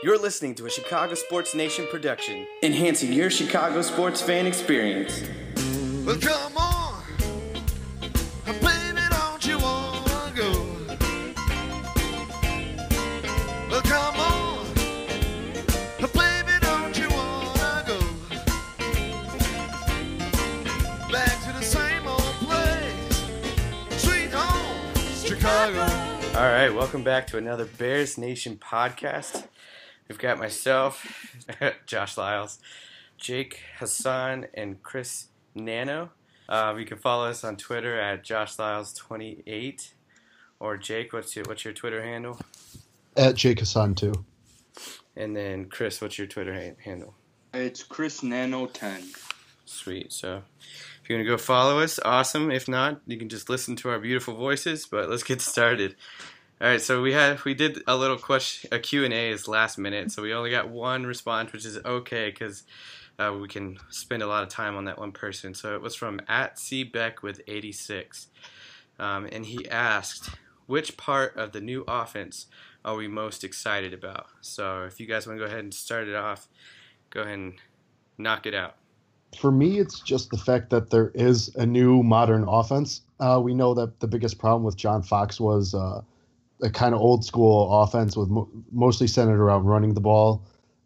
You're 0.00 0.16
listening 0.16 0.54
to 0.54 0.66
a 0.66 0.70
Chicago 0.70 1.14
Sports 1.14 1.56
Nation 1.56 1.84
production, 1.90 2.46
enhancing 2.62 3.12
your 3.12 3.30
Chicago 3.30 3.82
sports 3.82 4.22
fan 4.22 4.46
experience. 4.46 5.24
Well, 6.06 6.16
come 6.20 6.56
on, 6.56 7.02
baby, 8.46 9.00
don't 9.10 9.44
you 9.44 9.58
wanna 9.58 10.32
go? 10.36 10.52
Well, 13.68 13.82
come 13.82 14.20
on, 14.20 14.66
baby, 16.14 16.58
don't 16.60 16.96
you 16.96 17.08
wanna 17.10 17.82
go 17.84 17.98
back 21.10 21.42
to 21.42 21.52
the 21.58 21.62
same 21.62 22.06
old 22.06 22.20
place, 22.46 23.24
sweet 24.00 24.30
home, 24.30 24.94
Chicago. 25.24 25.80
All 26.38 26.52
right, 26.52 26.72
welcome 26.72 27.02
back 27.02 27.26
to 27.26 27.36
another 27.36 27.64
Bears 27.64 28.16
Nation 28.16 28.56
podcast. 28.58 29.42
We've 30.08 30.18
got 30.18 30.38
myself, 30.38 31.36
Josh 31.86 32.16
Lyles, 32.16 32.58
Jake 33.18 33.60
Hassan, 33.78 34.46
and 34.54 34.82
Chris 34.82 35.26
Nano. 35.54 36.10
Uh, 36.48 36.74
you 36.78 36.86
can 36.86 36.96
follow 36.96 37.28
us 37.28 37.44
on 37.44 37.56
Twitter 37.56 38.00
at 38.00 38.24
Josh 38.24 38.56
Lyles28. 38.56 39.92
Or 40.60 40.76
Jake, 40.76 41.12
what's 41.12 41.36
your 41.36 41.44
what's 41.46 41.64
your 41.64 41.74
Twitter 41.74 42.02
handle? 42.02 42.40
At 43.16 43.36
Jake 43.36 43.60
Hassan 43.60 43.94
too. 43.94 44.24
And 45.14 45.36
then 45.36 45.66
Chris, 45.66 46.00
what's 46.00 46.16
your 46.16 46.26
Twitter 46.26 46.54
ha- 46.54 46.76
handle? 46.82 47.14
It's 47.52 47.82
Chris 47.82 48.22
Nano 48.22 48.66
10. 48.66 49.04
Sweet. 49.66 50.12
So 50.12 50.42
if 51.02 51.08
you're 51.08 51.18
gonna 51.18 51.28
go 51.28 51.36
follow 51.36 51.80
us, 51.80 52.00
awesome. 52.04 52.50
If 52.50 52.66
not, 52.66 53.00
you 53.06 53.18
can 53.18 53.28
just 53.28 53.50
listen 53.50 53.76
to 53.76 53.90
our 53.90 53.98
beautiful 53.98 54.34
voices. 54.34 54.86
But 54.86 55.10
let's 55.10 55.22
get 55.22 55.40
started. 55.40 55.96
All 56.60 56.66
right. 56.66 56.80
So 56.80 57.00
we 57.02 57.12
had 57.12 57.44
we 57.44 57.54
did 57.54 57.82
a 57.86 57.96
little 57.96 58.18
question 58.18 58.70
a 58.72 58.80
Q 58.80 59.04
and 59.04 59.14
A's 59.14 59.46
last 59.46 59.78
minute. 59.78 60.10
So 60.10 60.22
we 60.22 60.34
only 60.34 60.50
got 60.50 60.68
one 60.68 61.06
response, 61.06 61.52
which 61.52 61.64
is 61.64 61.78
okay 61.84 62.30
because 62.30 62.64
uh, 63.18 63.32
we 63.40 63.48
can 63.48 63.78
spend 63.90 64.22
a 64.22 64.26
lot 64.26 64.42
of 64.42 64.48
time 64.48 64.76
on 64.76 64.84
that 64.86 64.98
one 64.98 65.12
person. 65.12 65.54
So 65.54 65.74
it 65.74 65.82
was 65.82 65.94
from 65.94 66.20
at 66.28 66.58
C 66.58 66.84
Beck 66.84 67.22
with 67.22 67.40
86, 67.46 68.28
um, 68.98 69.28
and 69.30 69.44
he 69.46 69.68
asked, 69.68 70.30
which 70.66 70.96
part 70.96 71.36
of 71.36 71.52
the 71.52 71.60
new 71.60 71.84
offense 71.88 72.46
are 72.84 72.94
we 72.94 73.08
most 73.08 73.42
excited 73.44 73.92
about? 73.92 74.26
So 74.40 74.84
if 74.84 75.00
you 75.00 75.06
guys 75.06 75.26
want 75.26 75.38
to 75.38 75.44
go 75.44 75.46
ahead 75.46 75.64
and 75.64 75.74
start 75.74 76.08
it 76.08 76.14
off, 76.14 76.48
go 77.10 77.22
ahead 77.22 77.34
and 77.34 77.54
knock 78.16 78.46
it 78.46 78.54
out. 78.54 78.76
For 79.38 79.50
me, 79.50 79.78
it's 79.78 80.00
just 80.00 80.30
the 80.30 80.38
fact 80.38 80.70
that 80.70 80.90
there 80.90 81.10
is 81.14 81.54
a 81.56 81.66
new 81.66 82.02
modern 82.02 82.44
offense. 82.44 83.02
Uh, 83.20 83.40
we 83.42 83.52
know 83.52 83.74
that 83.74 84.00
the 84.00 84.06
biggest 84.06 84.38
problem 84.38 84.62
with 84.62 84.76
John 84.76 85.02
Fox 85.02 85.38
was 85.38 85.74
uh, 85.74 86.00
a 86.62 86.70
kind 86.70 86.94
of 86.94 87.00
old 87.00 87.24
school 87.24 87.82
offense 87.82 88.16
with 88.16 88.28
mo- 88.28 88.48
mostly 88.72 89.06
centered 89.06 89.40
around 89.40 89.64
running 89.64 89.94
the 89.94 90.00
ball. 90.00 90.44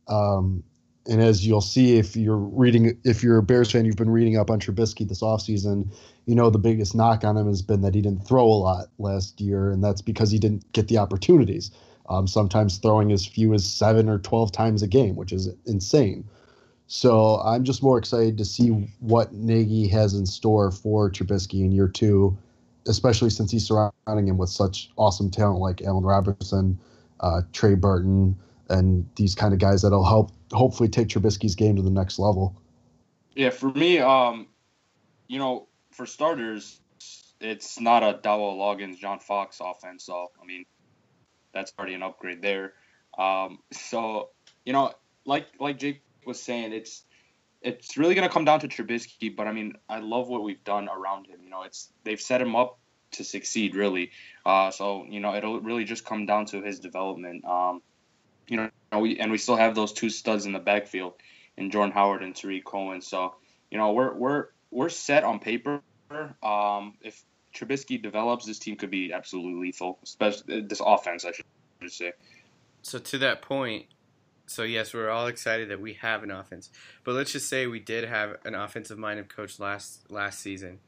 Um, 0.08 0.62
and 1.08 1.20
as 1.20 1.46
you'll 1.46 1.60
see, 1.60 1.98
if 1.98 2.14
you're 2.14 2.36
reading, 2.36 2.96
if 3.04 3.22
you're 3.22 3.38
a 3.38 3.42
Bears 3.42 3.70
fan, 3.70 3.84
you've 3.84 3.96
been 3.96 4.10
reading 4.10 4.36
up 4.36 4.50
on 4.50 4.60
Trubisky 4.60 5.08
this 5.08 5.20
offseason, 5.20 5.92
you 6.26 6.34
know 6.34 6.50
the 6.50 6.58
biggest 6.58 6.94
knock 6.94 7.24
on 7.24 7.36
him 7.36 7.48
has 7.48 7.62
been 7.62 7.80
that 7.82 7.94
he 7.94 8.00
didn't 8.00 8.26
throw 8.26 8.44
a 8.44 8.54
lot 8.54 8.86
last 8.98 9.40
year, 9.40 9.70
and 9.70 9.82
that's 9.82 10.00
because 10.00 10.30
he 10.30 10.38
didn't 10.38 10.70
get 10.72 10.88
the 10.88 10.98
opportunities. 10.98 11.70
Um, 12.08 12.26
sometimes 12.26 12.78
throwing 12.78 13.12
as 13.12 13.26
few 13.26 13.54
as 13.54 13.64
seven 13.64 14.08
or 14.08 14.18
12 14.18 14.52
times 14.52 14.82
a 14.82 14.86
game, 14.86 15.16
which 15.16 15.32
is 15.32 15.48
insane. 15.66 16.28
So 16.86 17.40
I'm 17.40 17.64
just 17.64 17.82
more 17.82 17.96
excited 17.96 18.36
to 18.38 18.44
see 18.44 18.68
what 19.00 19.32
Nagy 19.32 19.88
has 19.88 20.14
in 20.14 20.26
store 20.26 20.70
for 20.70 21.10
Trubisky 21.10 21.64
in 21.64 21.72
year 21.72 21.88
two, 21.88 22.36
especially 22.86 23.30
since 23.30 23.50
he's 23.50 23.66
surrounding 23.66 24.28
him 24.28 24.38
with 24.38 24.50
such 24.50 24.90
awesome 24.96 25.30
talent 25.30 25.60
like 25.60 25.82
Allen 25.82 26.04
Robinson, 26.04 26.78
uh, 27.20 27.42
Trey 27.52 27.74
Burton, 27.74 28.36
and 28.68 29.08
these 29.16 29.34
kind 29.34 29.52
of 29.52 29.60
guys 29.60 29.82
that'll 29.82 30.04
help 30.04 30.30
hopefully 30.52 30.88
take 30.88 31.08
Trubisky's 31.08 31.54
game 31.54 31.76
to 31.76 31.82
the 31.82 31.90
next 31.90 32.18
level. 32.18 32.56
Yeah, 33.34 33.50
for 33.50 33.70
me, 33.70 33.98
um, 33.98 34.48
you 35.28 35.38
know, 35.38 35.68
for 35.90 36.06
starters, 36.06 36.80
it's 37.40 37.80
not 37.80 38.02
a 38.02 38.18
Dowell 38.22 38.58
Loggains, 38.58 38.98
John 38.98 39.18
Fox 39.18 39.60
offense. 39.60 40.04
So, 40.04 40.30
I 40.40 40.46
mean, 40.46 40.64
that's 41.52 41.72
already 41.78 41.94
an 41.94 42.02
upgrade 42.02 42.42
there. 42.42 42.74
Um, 43.16 43.58
so, 43.72 44.30
you 44.64 44.72
know, 44.72 44.92
like 45.24 45.46
like 45.58 45.78
Jake 45.78 46.02
was 46.26 46.40
saying, 46.40 46.72
it's 46.72 47.04
it's 47.62 47.96
really 47.96 48.14
gonna 48.14 48.28
come 48.28 48.44
down 48.44 48.60
to 48.60 48.68
Trubisky. 48.68 49.34
But 49.34 49.46
I 49.46 49.52
mean, 49.52 49.74
I 49.88 50.00
love 50.00 50.28
what 50.28 50.42
we've 50.42 50.62
done 50.64 50.88
around 50.88 51.26
him. 51.26 51.40
You 51.42 51.50
know, 51.50 51.62
it's 51.62 51.90
they've 52.04 52.20
set 52.20 52.40
him 52.40 52.56
up 52.56 52.78
to 53.12 53.24
succeed 53.24 53.74
really. 53.74 54.10
Uh, 54.44 54.70
so 54.70 55.06
you 55.08 55.20
know, 55.20 55.34
it'll 55.34 55.60
really 55.60 55.84
just 55.84 56.04
come 56.04 56.26
down 56.26 56.46
to 56.46 56.62
his 56.62 56.80
development. 56.80 57.44
Um, 57.44 57.82
you 58.48 58.56
know, 58.56 58.98
we 58.98 59.18
and 59.18 59.30
we 59.30 59.38
still 59.38 59.56
have 59.56 59.74
those 59.74 59.92
two 59.92 60.10
studs 60.10 60.46
in 60.46 60.52
the 60.52 60.58
backfield, 60.58 61.14
in 61.56 61.70
Jordan 61.70 61.92
Howard 61.92 62.22
and 62.22 62.34
Tarik 62.34 62.64
Cohen. 62.64 63.00
So 63.00 63.36
you 63.70 63.78
know, 63.78 63.92
we're 63.92 64.12
we're 64.14 64.46
we're 64.70 64.88
set 64.88 65.24
on 65.24 65.38
paper. 65.38 65.80
Um, 66.42 66.94
if 67.00 67.22
Trubisky 67.54 68.02
develops, 68.02 68.44
this 68.44 68.58
team 68.58 68.76
could 68.76 68.90
be 68.90 69.12
absolutely 69.12 69.60
lethal, 69.60 69.98
especially 70.02 70.62
this 70.62 70.80
offense, 70.84 71.24
I 71.24 71.32
should 71.32 71.92
say. 71.92 72.12
So 72.82 72.98
to 72.98 73.18
that 73.18 73.42
point, 73.42 73.86
so 74.52 74.62
yes, 74.62 74.94
we're 74.94 75.10
all 75.10 75.26
excited 75.26 75.68
that 75.70 75.80
we 75.80 75.94
have 75.94 76.22
an 76.22 76.30
offense. 76.30 76.70
But 77.04 77.14
let's 77.14 77.32
just 77.32 77.48
say 77.48 77.66
we 77.66 77.80
did 77.80 78.04
have 78.04 78.36
an 78.44 78.54
offensive 78.54 78.98
minded 78.98 79.28
coach 79.28 79.58
last 79.58 80.10
last 80.10 80.40
season. 80.40 80.80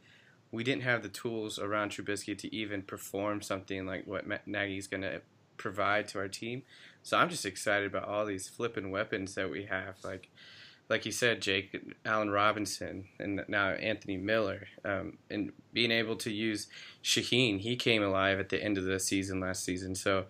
We 0.51 0.63
didn't 0.63 0.83
have 0.83 1.03
the 1.03 1.09
tools 1.09 1.59
around 1.59 1.91
Trubisky 1.91 2.39
to 2.39 2.55
even 2.55 2.83
perform 2.83 3.43
something 3.43 3.87
like 3.87 4.07
what 4.07 4.25
Nagy's 4.47 4.87
going 4.87 5.03
to 5.03 5.21
provide 5.57 6.07
to 6.09 6.19
our 6.19 6.29
team. 6.29 6.63
So 7.03 7.19
I'm 7.19 7.29
just 7.29 7.45
excited 7.45 7.87
about 7.87 8.09
all 8.09 8.25
these 8.25 8.49
flipping 8.49 8.91
weapons 8.91 9.35
that 9.35 9.51
we 9.51 9.65
have, 9.65 9.97
like 10.05 10.31
like 10.89 11.07
you 11.07 11.13
said, 11.13 11.41
Jake, 11.41 11.95
Allen 12.05 12.31
Robinson, 12.31 13.07
and 13.19 13.43
now 13.49 13.71
Anthony 13.71 14.19
Miller, 14.19 14.67
um, 14.85 15.17
and 15.31 15.53
being 15.73 15.91
able 15.91 16.17
to 16.17 16.31
use 16.31 16.69
Shaheen. 17.03 17.61
He 17.61 17.75
came 17.75 18.03
alive 18.03 18.39
at 18.39 18.51
the 18.51 18.63
end 18.63 18.77
of 18.77 18.85
the 18.85 19.01
season 19.01 19.41
last 19.41 19.65
season. 19.65 19.95
So 19.95 20.27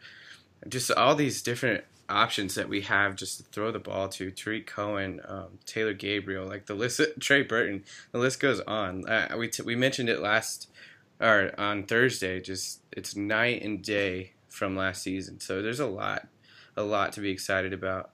just 0.68 0.90
all 0.92 1.14
these 1.14 1.42
different 1.42 1.84
options 2.08 2.54
that 2.54 2.68
we 2.68 2.82
have 2.82 3.16
just 3.16 3.38
to 3.38 3.44
throw 3.44 3.70
the 3.70 3.78
ball 3.78 4.08
to 4.08 4.30
Tarik 4.30 4.66
Cohen, 4.66 5.20
um, 5.26 5.58
Taylor 5.66 5.94
Gabriel, 5.94 6.46
like 6.46 6.66
the 6.66 6.74
list, 6.74 7.00
Trey 7.20 7.42
Burton, 7.42 7.84
the 8.12 8.18
list 8.18 8.40
goes 8.40 8.60
on. 8.60 9.08
Uh, 9.08 9.34
we 9.38 9.48
t- 9.48 9.62
we 9.62 9.76
mentioned 9.76 10.08
it 10.08 10.20
last 10.20 10.68
or 11.20 11.52
on 11.58 11.84
Thursday. 11.84 12.40
Just 12.40 12.80
it's 12.92 13.16
night 13.16 13.62
and 13.62 13.82
day 13.82 14.32
from 14.48 14.76
last 14.76 15.02
season. 15.02 15.40
So 15.40 15.62
there's 15.62 15.80
a 15.80 15.86
lot, 15.86 16.26
a 16.76 16.82
lot 16.82 17.12
to 17.14 17.20
be 17.20 17.30
excited 17.30 17.72
about. 17.72 18.10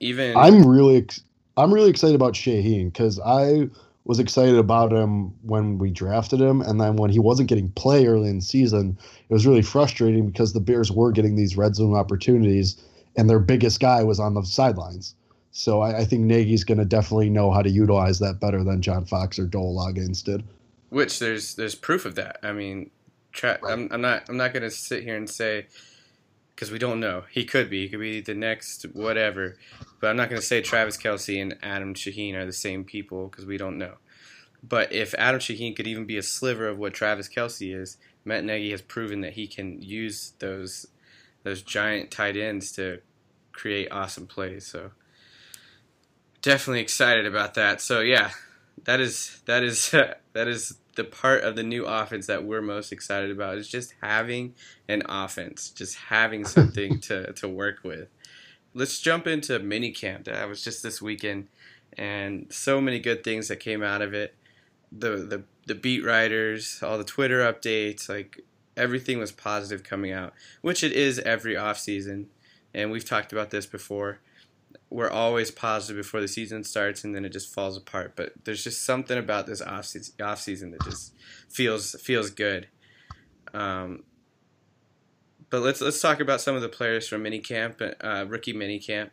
Even 0.00 0.36
I'm 0.36 0.66
really 0.66 0.98
ex- 0.98 1.22
I'm 1.56 1.72
really 1.72 1.90
excited 1.90 2.14
about 2.14 2.34
Shaheen 2.34 2.92
because 2.92 3.20
I 3.20 3.68
was 4.04 4.18
excited 4.18 4.56
about 4.56 4.92
him 4.92 5.32
when 5.42 5.78
we 5.78 5.90
drafted 5.90 6.40
him, 6.40 6.62
and 6.62 6.80
then 6.80 6.96
when 6.96 7.10
he 7.10 7.18
wasn't 7.18 7.48
getting 7.48 7.70
play 7.72 8.06
early 8.06 8.30
in 8.30 8.36
the 8.36 8.44
season, 8.44 8.96
it 9.28 9.32
was 9.32 9.46
really 9.46 9.62
frustrating 9.62 10.26
because 10.26 10.52
the 10.52 10.60
Bears 10.60 10.90
were 10.90 11.12
getting 11.12 11.36
these 11.36 11.56
red 11.56 11.74
zone 11.74 11.94
opportunities, 11.94 12.82
and 13.20 13.28
their 13.28 13.38
biggest 13.38 13.80
guy 13.80 14.02
was 14.02 14.18
on 14.18 14.32
the 14.34 14.42
sidelines. 14.42 15.14
So 15.52 15.80
I, 15.82 15.98
I 15.98 16.04
think 16.04 16.22
Nagy's 16.22 16.64
going 16.64 16.78
to 16.78 16.84
definitely 16.84 17.28
know 17.28 17.50
how 17.50 17.60
to 17.60 17.68
utilize 17.70 18.18
that 18.20 18.40
better 18.40 18.64
than 18.64 18.80
John 18.80 19.04
Fox 19.04 19.38
or 19.38 19.46
Dowell 19.46 19.76
Loggains 19.76 20.24
did. 20.24 20.42
which 20.88 21.18
there's 21.18 21.54
there's 21.56 21.74
proof 21.74 22.04
of 22.06 22.14
that. 22.14 22.38
I 22.42 22.52
mean, 22.52 22.90
tra- 23.32 23.58
Right. 23.62 23.72
I'm, 23.72 23.88
I'm 23.90 24.00
not 24.00 24.28
I'm 24.28 24.36
not 24.36 24.54
gonna 24.54 24.70
sit 24.70 25.02
here 25.02 25.16
and 25.16 25.28
say 25.28 25.66
because 26.54 26.70
we 26.70 26.78
don't 26.78 27.00
know. 27.00 27.24
He 27.30 27.44
could 27.44 27.68
be. 27.68 27.82
He 27.82 27.88
could 27.88 28.00
be 28.00 28.20
the 28.20 28.34
next 28.34 28.84
whatever. 28.92 29.56
But 30.00 30.08
I'm 30.10 30.16
not 30.16 30.28
gonna 30.30 30.40
say 30.42 30.62
Travis 30.62 30.96
Kelce 30.96 31.40
and 31.42 31.58
Adam 31.62 31.94
Shaheen 31.94 32.34
are 32.34 32.46
the 32.46 32.52
same 32.52 32.84
people 32.84 33.28
because 33.28 33.44
we 33.44 33.58
don't 33.58 33.76
know. 33.78 33.94
But 34.62 34.92
if 34.92 35.14
Adam 35.18 35.40
Shaheen 35.40 35.74
could 35.74 35.86
even 35.86 36.04
be 36.06 36.16
a 36.18 36.22
sliver 36.22 36.68
of 36.68 36.78
what 36.78 36.92
Travis 36.94 37.28
Kelce 37.28 37.74
is, 37.74 37.96
Matt 38.24 38.44
Nagy 38.44 38.70
has 38.72 38.82
proven 38.82 39.20
that 39.22 39.32
he 39.32 39.46
can 39.46 39.80
use 39.82 40.32
those 40.38 40.86
those 41.42 41.62
giant 41.62 42.10
tight 42.10 42.36
ends 42.36 42.70
to 42.72 43.00
create 43.60 43.88
awesome 43.90 44.26
plays. 44.26 44.66
So 44.66 44.92
definitely 46.40 46.80
excited 46.80 47.26
about 47.26 47.54
that. 47.54 47.80
So 47.80 48.00
yeah, 48.00 48.30
that 48.84 49.00
is 49.00 49.40
that 49.46 49.62
is 49.62 49.90
that 50.32 50.48
is 50.48 50.78
the 50.96 51.04
part 51.04 51.44
of 51.44 51.56
the 51.56 51.62
new 51.62 51.86
offense 51.86 52.26
that 52.26 52.44
we're 52.44 52.62
most 52.62 52.92
excited 52.92 53.30
about 53.30 53.58
is 53.58 53.68
just 53.68 53.94
having 54.02 54.54
an 54.88 55.02
offense, 55.08 55.70
just 55.70 55.96
having 55.96 56.44
something 56.56 57.00
to, 57.00 57.32
to 57.34 57.48
work 57.48 57.78
with. 57.84 58.08
let's 58.74 59.00
jump 59.00 59.26
into 59.26 59.58
mini 59.58 59.90
camp. 59.92 60.24
That 60.24 60.48
was 60.48 60.64
just 60.64 60.82
this 60.82 61.00
weekend, 61.02 61.48
and 61.96 62.46
so 62.50 62.80
many 62.80 62.98
good 62.98 63.22
things 63.22 63.48
that 63.48 63.56
came 63.56 63.82
out 63.82 64.02
of 64.02 64.14
it. 64.14 64.34
The 64.90 65.10
the 65.18 65.44
the 65.66 65.74
beat 65.74 66.04
writers, 66.04 66.80
all 66.82 66.98
the 66.98 67.04
Twitter 67.04 67.40
updates, 67.40 68.08
like 68.08 68.40
everything 68.76 69.18
was 69.18 69.30
positive 69.30 69.84
coming 69.84 70.12
out, 70.12 70.32
which 70.62 70.82
it 70.82 70.92
is 70.92 71.18
every 71.20 71.56
off 71.56 71.78
season. 71.78 72.28
And 72.74 72.90
we've 72.90 73.04
talked 73.04 73.32
about 73.32 73.50
this 73.50 73.66
before. 73.66 74.20
We're 74.88 75.10
always 75.10 75.50
positive 75.50 75.96
before 75.96 76.20
the 76.20 76.28
season 76.28 76.64
starts, 76.64 77.04
and 77.04 77.14
then 77.14 77.24
it 77.24 77.32
just 77.32 77.52
falls 77.52 77.76
apart. 77.76 78.14
But 78.16 78.32
there's 78.44 78.62
just 78.62 78.84
something 78.84 79.18
about 79.18 79.46
this 79.46 79.60
off 79.60 79.86
season, 79.86 80.70
that 80.70 80.84
just 80.84 81.14
feels 81.48 81.94
feels 82.00 82.30
good. 82.30 82.68
Um, 83.52 84.04
but 85.50 85.62
let's 85.62 85.80
let's 85.80 86.00
talk 86.00 86.20
about 86.20 86.40
some 86.40 86.54
of 86.54 86.62
the 86.62 86.68
players 86.68 87.08
from 87.08 87.24
minicamp, 87.24 87.94
uh, 88.00 88.24
rookie 88.28 88.54
minicamp, 88.54 89.10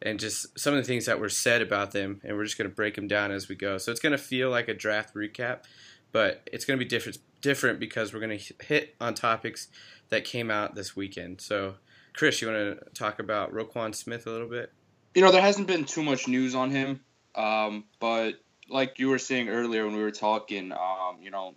and 0.00 0.20
just 0.20 0.58
some 0.58 0.72
of 0.74 0.78
the 0.82 0.86
things 0.86 1.06
that 1.06 1.18
were 1.18 1.28
said 1.28 1.60
about 1.60 1.90
them, 1.90 2.20
and 2.24 2.36
we're 2.36 2.44
just 2.44 2.56
gonna 2.56 2.70
break 2.70 2.94
them 2.94 3.08
down 3.08 3.32
as 3.32 3.48
we 3.48 3.56
go. 3.56 3.76
So 3.78 3.90
it's 3.90 4.00
gonna 4.00 4.18
feel 4.18 4.50
like 4.50 4.68
a 4.68 4.74
draft 4.74 5.14
recap, 5.14 5.64
but 6.12 6.48
it's 6.52 6.64
gonna 6.64 6.78
be 6.78 6.84
different 6.84 7.18
different 7.40 7.80
because 7.80 8.14
we're 8.14 8.20
gonna 8.20 8.38
hit 8.62 8.94
on 9.00 9.14
topics 9.14 9.68
that 10.10 10.24
came 10.24 10.50
out 10.50 10.74
this 10.74 10.94
weekend. 10.94 11.40
So, 11.40 11.74
Chris, 12.14 12.40
you 12.40 12.48
want 12.48 12.78
to 12.78 12.90
talk 12.94 13.18
about 13.18 13.52
Roquan 13.52 13.94
Smith 13.94 14.26
a 14.26 14.30
little 14.30 14.48
bit? 14.48 14.72
You 15.14 15.22
know, 15.22 15.32
there 15.32 15.42
hasn't 15.42 15.66
been 15.66 15.84
too 15.84 16.02
much 16.02 16.28
news 16.28 16.54
on 16.54 16.70
him, 16.70 17.00
um, 17.34 17.84
but 17.98 18.34
like 18.68 18.98
you 18.98 19.08
were 19.08 19.18
saying 19.18 19.48
earlier 19.48 19.84
when 19.84 19.96
we 19.96 20.02
were 20.02 20.10
talking, 20.10 20.72
um, 20.72 21.18
you 21.20 21.30
know, 21.30 21.54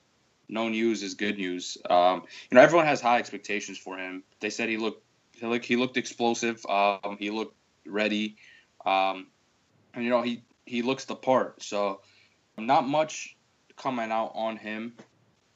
no 0.50 0.70
news 0.70 1.04
is 1.04 1.14
good 1.14 1.38
news. 1.38 1.78
Um, 1.90 2.24
you 2.50 2.56
know, 2.56 2.62
everyone 2.62 2.86
has 2.88 3.02
high 3.02 3.20
expectations 3.20 3.78
for 3.78 3.98
him. 3.98 4.24
They 4.40 4.50
said 4.50 4.70
he 4.70 4.78
looked 4.78 5.04
he 5.34 5.46
looked, 5.48 5.66
he 5.66 5.76
looked 5.76 5.98
explosive. 5.98 6.66
Um, 6.68 7.18
he 7.20 7.30
looked 7.32 7.56
ready, 7.86 8.38
um, 8.86 9.28
and 9.94 10.04
you 10.04 10.10
know 10.10 10.22
he 10.22 10.44
he 10.66 10.82
looks 10.82 11.06
the 11.06 11.16
part. 11.16 11.62
So 11.64 12.02
not 12.58 12.88
much 12.88 13.36
coming 13.76 14.12
out 14.12 14.32
on 14.36 14.58
him, 14.58 14.94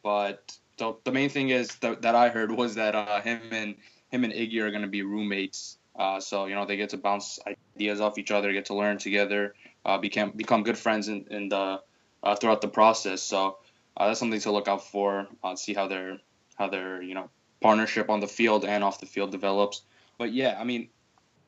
but 0.04 0.58
the, 0.78 0.96
the 1.04 1.12
main 1.12 1.30
thing 1.30 1.50
is 1.50 1.76
that, 1.78 2.02
that 2.02 2.16
I 2.16 2.30
heard 2.30 2.52
was 2.52 2.76
that 2.76 2.96
uh, 2.96 3.22
him 3.22 3.42
and 3.52 3.76
him 4.10 4.24
and 4.24 4.34
Iggy 4.34 4.60
are 4.62 4.72
going 4.72 4.84
to 4.84 4.88
be 4.88 5.02
roommates. 5.02 5.78
Uh, 5.98 6.20
so 6.20 6.46
you 6.46 6.56
know 6.56 6.66
they 6.66 6.78
get 6.78 6.90
to 6.90 6.98
bounce 6.98 7.40
ideas 7.76 8.00
off 8.00 8.18
each 8.18 8.32
other, 8.32 8.54
get 8.54 8.66
to 8.66 8.76
learn 8.76 8.98
together, 8.98 9.56
uh, 9.84 9.98
become 9.98 10.32
become 10.36 10.64
good 10.64 10.78
friends 10.78 11.08
in, 11.08 11.26
in 11.32 11.50
the 11.50 11.82
uh, 12.22 12.36
throughout 12.36 12.62
the 12.62 12.68
process. 12.68 13.22
So 13.22 13.58
uh, 13.96 14.08
that's 14.08 14.20
something 14.20 14.40
to 14.42 14.52
look 14.52 14.68
out 14.68 14.86
for. 14.86 15.28
Uh, 15.44 15.56
see 15.56 15.74
how 15.74 15.88
their 15.88 16.20
how 16.56 16.70
their 16.70 17.02
you 17.02 17.16
know 17.16 17.30
partnership 17.62 18.10
on 18.10 18.20
the 18.20 18.28
field 18.28 18.64
and 18.64 18.84
off 18.84 19.00
the 19.00 19.08
field 19.08 19.32
develops. 19.32 19.82
But 20.20 20.34
yeah, 20.34 20.56
I 20.60 20.64
mean, 20.64 20.90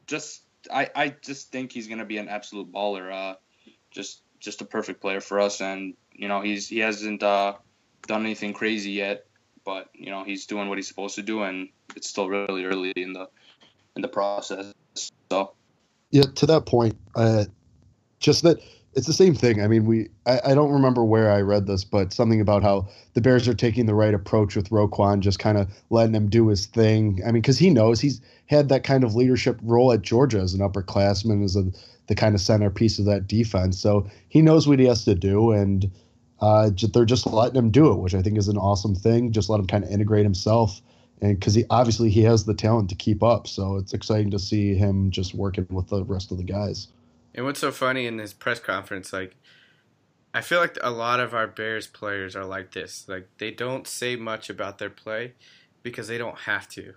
just 0.08 0.42
I, 0.74 0.90
I 0.96 1.16
just 1.22 1.52
think 1.52 1.72
he's 1.72 1.88
gonna 1.88 2.06
be 2.06 2.18
an 2.18 2.28
absolute 2.28 2.72
baller. 2.72 3.14
Uh, 3.14 3.36
just 3.92 4.22
just 4.40 4.62
a 4.62 4.66
perfect 4.66 5.00
player 5.00 5.22
for 5.22 5.40
us, 5.40 5.62
and 5.62 5.94
you 6.12 6.28
know 6.28 6.42
he's 6.42 6.68
he 6.68 6.80
hasn't 6.80 7.20
done 7.20 7.56
anything 8.10 8.54
crazy 8.54 8.92
yet, 8.92 9.28
but 9.64 9.90
you 9.94 10.10
know 10.10 10.24
he's 10.24 10.48
doing 10.48 10.70
what 10.70 10.80
he's 10.80 10.88
supposed 10.88 11.16
to 11.16 11.22
do, 11.22 11.44
and 11.44 11.70
it's 11.96 12.10
still 12.10 12.30
really 12.30 12.66
early 12.66 12.92
in 12.96 13.14
the 13.14 13.28
in 13.96 14.02
the 14.02 14.08
process. 14.08 14.74
So 15.32 15.54
yeah, 16.12 16.24
to 16.36 16.46
that 16.48 16.66
point, 16.66 16.96
uh, 17.16 17.46
just 18.20 18.44
that 18.44 18.60
it's 18.96 19.08
the 19.08 19.14
same 19.14 19.36
thing. 19.36 19.62
I 19.62 19.68
mean, 19.68 19.86
we 19.86 20.10
I, 20.26 20.42
I, 20.48 20.56
don't 20.56 20.72
remember 20.72 21.04
where 21.04 21.32
I 21.32 21.42
read 21.42 21.68
this, 21.68 21.84
but 21.84 22.12
something 22.12 22.42
about 22.42 22.64
how 22.64 22.88
the 23.14 23.22
Bears 23.22 23.48
are 23.48 23.54
taking 23.54 23.86
the 23.86 23.94
right 23.94 24.14
approach 24.14 24.56
with 24.56 24.70
Roquan, 24.70 25.20
just 25.20 25.40
kind 25.40 25.58
of 25.58 25.70
letting 25.90 26.16
him 26.16 26.30
do 26.30 26.48
his 26.48 26.66
thing. 26.66 27.22
I 27.24 27.28
mean, 27.28 27.42
because 27.42 27.60
he 27.60 27.70
knows 27.70 28.02
he's 28.02 28.20
had 28.48 28.70
that 28.70 28.84
kind 28.84 29.04
of 29.04 29.16
leadership 29.16 29.60
role 29.62 29.92
at 29.94 30.02
Georgia 30.02 30.40
as 30.40 30.54
an 30.54 30.62
upperclassman, 30.62 31.44
as 31.44 31.56
a, 31.56 31.66
the 32.08 32.16
kind 32.16 32.34
of 32.34 32.42
centerpiece 32.42 32.98
of 32.98 33.06
that 33.06 33.28
defense. 33.28 33.80
So 33.80 34.10
he 34.28 34.42
knows 34.42 34.68
what 34.68 34.80
he 34.80 34.86
has 34.86 35.06
to 35.06 35.14
do, 35.14 35.52
and 35.52 35.90
uh, 36.42 36.72
they're 36.94 37.06
just 37.06 37.28
letting 37.28 37.58
him 37.58 37.70
do 37.70 37.92
it, 37.92 37.98
which 37.98 38.16
I 38.16 38.22
think 38.22 38.38
is 38.38 38.48
an 38.48 38.58
awesome 38.58 38.96
thing. 38.96 39.32
Just 39.32 39.50
let 39.50 39.60
him 39.60 39.68
kind 39.68 39.84
of 39.84 39.92
integrate 39.92 40.26
himself, 40.26 40.82
and 41.22 41.40
because 41.40 41.54
he 41.54 41.66
obviously 41.70 42.10
he 42.10 42.22
has 42.24 42.46
the 42.46 42.54
talent 42.54 42.90
to 42.90 42.96
keep 42.96 43.24
up. 43.24 43.48
So 43.48 43.78
it's 43.78 43.94
exciting 43.94 44.32
to 44.32 44.40
see 44.40 44.76
him 44.76 45.12
just 45.12 45.34
working 45.34 45.68
with 45.70 45.88
the 45.88 46.04
rest 46.04 46.32
of 46.32 46.38
the 46.38 46.44
guys. 46.44 46.88
And 47.36 47.46
what's 47.46 47.60
so 47.60 47.72
funny 47.72 48.06
in 48.06 48.18
this 48.18 48.34
press 48.34 48.60
conference, 48.60 49.14
like, 49.14 49.36
I 50.34 50.42
feel 50.42 50.60
like 50.60 50.78
a 50.82 50.92
lot 50.92 51.20
of 51.20 51.34
our 51.34 51.48
Bears 51.48 51.88
players 51.88 52.36
are 52.36 52.46
like 52.46 52.74
this. 52.74 53.06
Like, 53.08 53.28
they 53.38 53.52
don't 53.52 53.88
say 53.88 54.16
much 54.16 54.50
about 54.50 54.78
their 54.78 54.90
play 54.90 55.34
because 55.84 56.08
they 56.08 56.18
don't 56.18 56.40
have 56.40 56.68
to. 56.70 56.94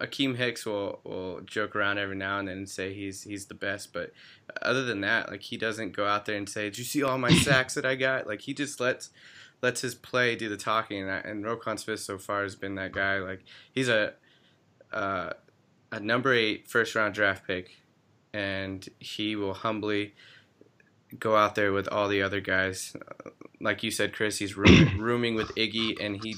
Akiem 0.00 0.36
Hicks 0.36 0.64
will, 0.64 1.00
will 1.04 1.40
joke 1.42 1.76
around 1.76 1.98
every 1.98 2.16
now 2.16 2.38
and 2.38 2.48
then 2.48 2.58
and 2.58 2.68
say 2.68 2.94
he's 2.94 3.22
he's 3.24 3.46
the 3.46 3.54
best, 3.54 3.92
but 3.92 4.12
other 4.62 4.82
than 4.82 5.02
that, 5.02 5.30
like 5.30 5.42
he 5.42 5.58
doesn't 5.58 5.94
go 5.94 6.06
out 6.06 6.24
there 6.24 6.36
and 6.36 6.48
say, 6.48 6.64
"Did 6.64 6.78
you 6.78 6.84
see 6.84 7.02
all 7.02 7.18
my 7.18 7.30
sacks 7.42 7.74
that 7.74 7.84
I 7.84 7.96
got?" 7.96 8.26
Like 8.26 8.40
he 8.40 8.54
just 8.54 8.80
lets 8.80 9.10
lets 9.62 9.80
his 9.80 9.94
play 9.94 10.36
do 10.36 10.48
the 10.48 10.56
talking, 10.56 11.08
and, 11.08 11.24
and 11.24 11.44
Roquan 11.44 11.78
Smith 11.78 12.00
so 12.00 12.18
far 12.18 12.42
has 12.42 12.56
been 12.56 12.74
that 12.76 12.92
guy. 12.92 13.18
Like 13.18 13.44
he's 13.72 13.88
a 13.88 14.14
uh, 14.92 15.30
a 15.92 16.00
number 16.00 16.32
eight 16.32 16.68
first 16.68 16.94
round 16.94 17.14
draft 17.14 17.46
pick 17.46 17.80
and 18.32 18.88
he 18.98 19.36
will 19.36 19.54
humbly 19.54 20.14
go 21.18 21.36
out 21.36 21.54
there 21.54 21.72
with 21.72 21.88
all 21.88 22.08
the 22.08 22.22
other 22.22 22.40
guys. 22.40 22.96
Like 23.60 23.82
you 23.82 23.90
said, 23.90 24.12
Chris, 24.12 24.38
he's 24.38 24.56
rooming, 24.56 24.98
rooming 24.98 25.34
with 25.34 25.54
Iggy, 25.54 26.00
and 26.00 26.22
he 26.22 26.36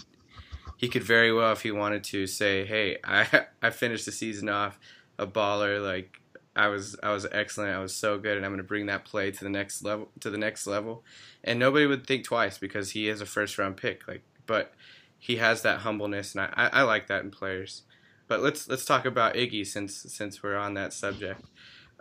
he 0.77 0.89
could 0.89 1.05
very 1.05 1.33
well, 1.33 1.53
if 1.53 1.63
he 1.63 1.71
wanted 1.71 2.03
to, 2.05 2.27
say, 2.27 2.65
"Hey, 2.65 2.99
I 3.05 3.47
I 3.63 3.71
finished 3.71 4.07
the 4.07 4.13
season 4.13 4.49
off 4.49 4.79
a 5.19 5.27
baller. 5.27 5.83
Like 5.83 6.21
I 6.55 6.69
was 6.69 6.97
I 7.03 7.13
was 7.13 7.27
excellent. 7.33 7.75
I 7.75 7.79
was 7.79 7.95
so 7.95 8.19
good, 8.19 8.37
and 8.37 8.45
I'm 8.45 8.53
going 8.53 8.59
to 8.59 8.69
bring 8.69 8.87
that 8.87 9.05
play 9.05 9.31
to 9.31 9.45
the 9.45 9.51
next 9.51 9.83
level 9.83 10.09
to 10.21 10.31
the 10.31 10.39
next 10.39 10.67
level." 10.67 11.05
And 11.43 11.59
nobody 11.59 11.87
would 11.87 12.07
think 12.07 12.25
twice 12.25 12.59
because 12.59 12.91
he 12.91 13.09
is 13.09 13.21
a 13.21 13.27
first 13.27 13.57
round 13.59 13.77
pick. 13.77 14.07
Like, 14.07 14.23
but 14.47 14.75
he 15.19 15.37
has 15.37 15.63
that 15.63 15.81
humbleness, 15.81 16.35
and 16.35 16.43
I, 16.43 16.51
I, 16.55 16.81
I 16.81 16.83
like 16.83 17.07
that 17.07 17.25
in 17.25 17.31
players. 17.31 17.83
But 18.29 18.43
let's 18.43 18.69
let's 18.69 18.85
talk 18.85 19.07
about 19.07 19.35
Iggy 19.35 19.67
since 19.67 19.95
since 19.95 20.43
we're 20.43 20.57
on 20.57 20.75
that 20.75 20.93
subject. 20.93 21.43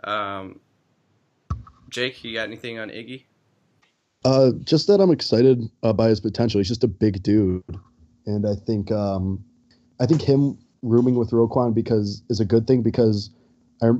Um, 0.04 0.60
Jake, 1.88 2.22
you 2.24 2.34
got 2.34 2.44
anything 2.44 2.78
on 2.78 2.90
Iggy? 2.90 3.24
Uh, 4.24 4.52
just 4.64 4.86
that 4.86 5.00
I'm 5.00 5.10
excited 5.10 5.62
uh, 5.82 5.92
by 5.92 6.08
his 6.08 6.20
potential. 6.20 6.58
He's 6.58 6.68
just 6.68 6.84
a 6.84 6.88
big 6.88 7.22
dude, 7.22 7.64
and 8.26 8.46
I 8.46 8.54
think 8.54 8.92
um, 8.92 9.44
I 9.98 10.06
think 10.06 10.20
him 10.20 10.58
rooming 10.82 11.14
with 11.14 11.30
Roquan 11.30 11.74
because 11.74 12.22
is 12.28 12.40
a 12.40 12.44
good 12.44 12.66
thing 12.66 12.82
because 12.82 13.30
I, 13.82 13.90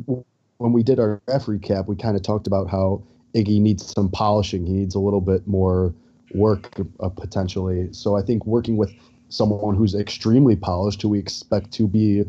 when 0.63 0.73
we 0.73 0.85
did 0.85 1.01
our 1.01 1.21
F 1.29 1.47
recap, 1.47 1.89
we 1.89 1.97
kind 1.97 2.17
of 2.17 2.23
talked 2.23 2.47
about 2.47 2.71
how 2.71 3.03
Iggy 3.35 3.61
needs 3.61 3.93
some 3.93 4.09
polishing. 4.09 4.65
He 4.65 4.73
needs 4.73 4.95
a 4.95 5.01
little 5.01 5.21
bit 5.21 5.45
more 5.49 5.93
work 6.35 6.71
uh, 7.01 7.09
potentially. 7.09 7.89
So 7.93 8.17
I 8.17 8.23
think 8.23 8.47
working 8.47 8.77
with 8.77 8.93
someone 9.29 9.75
who's 9.75 9.95
extremely 9.95 10.55
polished, 10.55 11.03
who 11.03 11.09
we 11.09 11.19
expect 11.19 11.73
to 11.73 11.89
be 11.89 12.25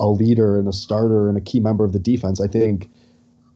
a 0.00 0.08
leader 0.08 0.58
and 0.58 0.66
a 0.66 0.72
starter 0.72 1.28
and 1.28 1.38
a 1.38 1.40
key 1.40 1.60
member 1.60 1.84
of 1.84 1.92
the 1.92 2.00
defense, 2.00 2.40
I 2.40 2.48
think 2.48 2.90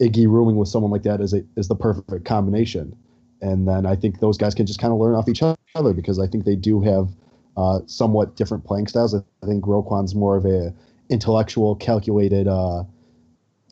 Iggy 0.01 0.29
rooming 0.29 0.57
with 0.57 0.69
someone 0.69 0.93
like 0.93 1.03
that 1.03 1.21
is 1.21 1.35
a, 1.35 1.43
is 1.57 1.67
the 1.67 1.75
perfect 1.75 2.25
combination. 2.25 2.95
And 3.43 3.67
then 3.67 3.85
I 3.85 3.97
think 3.97 4.21
those 4.21 4.39
guys 4.39 4.55
can 4.55 4.65
just 4.65 4.79
kind 4.79 4.93
of 4.93 5.01
learn 5.01 5.17
off 5.17 5.29
each 5.29 5.43
other 5.43 5.93
because 5.93 6.21
I 6.21 6.29
think 6.29 6.45
they 6.45 6.57
do 6.57 6.81
have 6.83 7.09
uh, 7.57 7.81
somewhat 7.87 8.37
different 8.37 8.65
playing 8.65 8.87
styles. 8.87 9.13
I 9.15 9.47
think 9.47 9.67
Roquan's 9.67 10.15
more 10.15 10.37
of 10.37 10.45
a 10.45 10.73
intellectual, 11.09 11.75
calculated 11.75 12.47
uh, 12.47 12.85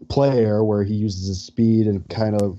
player 0.09 0.64
where 0.64 0.85
he 0.85 0.95
uses 0.95 1.28
his 1.28 1.45
speed 1.45 1.87
and 1.87 2.09
kind 2.09 2.40
of 2.40 2.59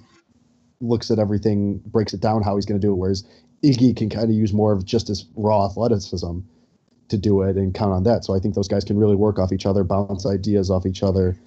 looks 0.81 1.11
at 1.11 1.19
everything, 1.19 1.79
breaks 1.85 2.13
it 2.13 2.21
down 2.21 2.41
how 2.41 2.55
he's 2.55 2.65
going 2.65 2.79
to 2.79 2.85
do 2.85 2.91
it. 2.91 2.95
Whereas 2.95 3.23
Iggy 3.63 3.95
can 3.95 4.09
kind 4.09 4.25
of 4.25 4.31
use 4.31 4.53
more 4.53 4.71
of 4.71 4.85
just 4.85 5.07
his 5.07 5.25
raw 5.35 5.65
athleticism 5.65 6.39
to 7.09 7.17
do 7.17 7.41
it 7.41 7.57
and 7.57 7.73
count 7.73 7.91
on 7.91 8.03
that. 8.03 8.23
So 8.23 8.35
I 8.35 8.39
think 8.39 8.55
those 8.55 8.67
guys 8.67 8.85
can 8.85 8.97
really 8.97 9.15
work 9.15 9.39
off 9.39 9.51
each 9.51 9.65
other, 9.65 9.83
bounce 9.83 10.25
ideas 10.25 10.69
off 10.69 10.85
each 10.85 11.03
other. 11.03 11.37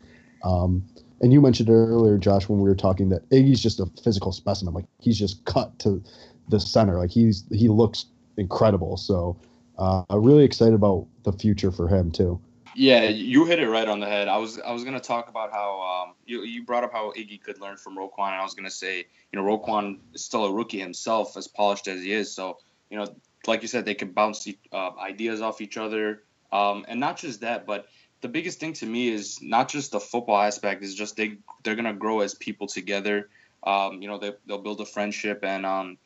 Um, 0.45 0.85
and 1.21 1.33
you 1.33 1.41
mentioned 1.41 1.71
earlier, 1.71 2.19
Josh, 2.19 2.49
when 2.49 2.61
we 2.61 2.69
were 2.69 2.75
talking 2.75 3.09
that 3.11 3.29
Iggy's 3.31 3.63
just 3.63 3.79
a 3.79 3.87
physical 4.03 4.33
specimen. 4.33 4.75
Like 4.75 4.87
he's 4.99 5.19
just 5.19 5.45
cut 5.45 5.79
to 5.81 6.03
the 6.49 6.59
center. 6.59 6.99
Like 6.99 7.11
he's 7.11 7.45
he 7.53 7.69
looks 7.69 8.07
incredible. 8.37 8.97
So 8.97 9.39
uh, 9.79 10.03
I'm 10.11 10.23
really 10.25 10.45
excited 10.45 10.75
about 10.75 11.07
the 11.23 11.33
future 11.33 11.71
for 11.71 11.87
him 11.87 12.11
too. 12.11 12.41
Yeah, 12.75 13.05
you 13.09 13.45
hit 13.45 13.59
it 13.59 13.69
right 13.69 13.89
on 13.89 14.01
the 14.01 14.07
head. 14.07 14.29
I 14.29 14.39
was 14.39 14.59
I 14.61 14.73
was 14.73 14.85
gonna 14.85 15.01
talk 15.01 15.29
about 15.29 15.53
how 15.53 15.81
um, 15.83 16.15
you 16.25 16.43
you 16.45 16.65
brought 16.65 16.85
up 16.85 16.93
how 16.93 17.13
Iggy 17.13 17.43
could 17.43 17.61
learn 17.61 17.77
from 17.77 17.97
Roquan, 17.97 18.29
and 18.33 18.37
I 18.41 18.43
was 18.43 18.55
gonna 18.55 18.71
say 18.71 19.07
you 19.33 19.39
know 19.39 19.45
Roquan 19.45 19.99
is 20.15 20.25
still 20.25 20.45
a 20.47 20.53
rookie 20.53 20.79
himself, 20.79 21.37
as 21.37 21.49
polished 21.49 21.89
as 21.89 22.03
he 22.03 22.13
is. 22.13 22.35
So 22.35 22.59
you 22.91 22.99
know, 22.99 23.07
like 23.47 23.63
you 23.63 23.69
said, 23.69 23.85
they 23.85 23.95
can 23.95 24.13
bounce 24.13 24.49
uh, 24.73 24.91
ideas 25.01 25.43
off 25.43 25.61
each 25.61 25.77
other, 25.77 26.23
um, 26.53 26.85
and 26.89 26.99
not 26.99 27.19
just 27.19 27.41
that, 27.43 27.67
but 27.67 27.87
the 28.23 28.29
biggest 28.29 28.61
thing 28.61 28.73
to 28.75 28.87
me 28.87 29.09
is 29.09 29.41
not 29.43 29.69
just 29.69 29.93
the 29.93 30.01
football 30.01 30.41
aspect 30.41 30.83
is 30.83 30.95
just 30.95 31.17
they 31.17 31.39
they're 31.65 31.77
gonna 31.77 31.93
grow 31.95 32.21
as 32.21 32.35
people 32.35 32.69
together. 32.69 33.29
Um, 33.65 34.01
you 34.01 34.09
know 34.09 34.19
they 34.19 34.33
they'll 34.47 34.63
build 34.63 34.81
a 34.81 34.87
friendship 34.87 35.41
and 35.45 35.67
um, 35.67 35.99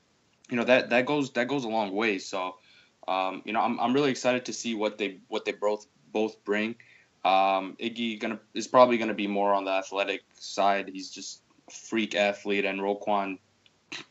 you 0.50 0.56
know 0.56 0.64
that 0.64 0.90
that 0.90 1.06
goes 1.06 1.32
that 1.32 1.49
goes 1.49 1.64
a 1.64 1.68
long 1.68 1.92
way. 1.94 2.18
So 2.18 2.56
um, 3.08 3.42
you 3.44 3.52
know 3.52 3.61
I'm 3.61 3.78
I'm 3.80 3.92
really 3.94 4.11
excited 4.11 4.46
to 4.46 4.52
see 4.52 4.75
what 4.75 4.99
they 4.99 5.20
what 5.28 5.44
they 5.44 5.52
both 5.52 5.87
both 6.16 6.42
bring. 6.44 6.76
Um, 7.26 7.76
Iggy 7.78 8.18
gonna 8.18 8.40
is 8.54 8.66
probably 8.66 8.96
gonna 8.96 9.12
be 9.12 9.26
more 9.26 9.52
on 9.52 9.66
the 9.66 9.70
athletic 9.70 10.23
side. 10.38 10.88
He's 10.88 11.11
just 11.11 11.42
a 11.68 11.70
freak 11.70 12.14
athlete, 12.14 12.64
and 12.64 12.80
Roquan 12.80 13.38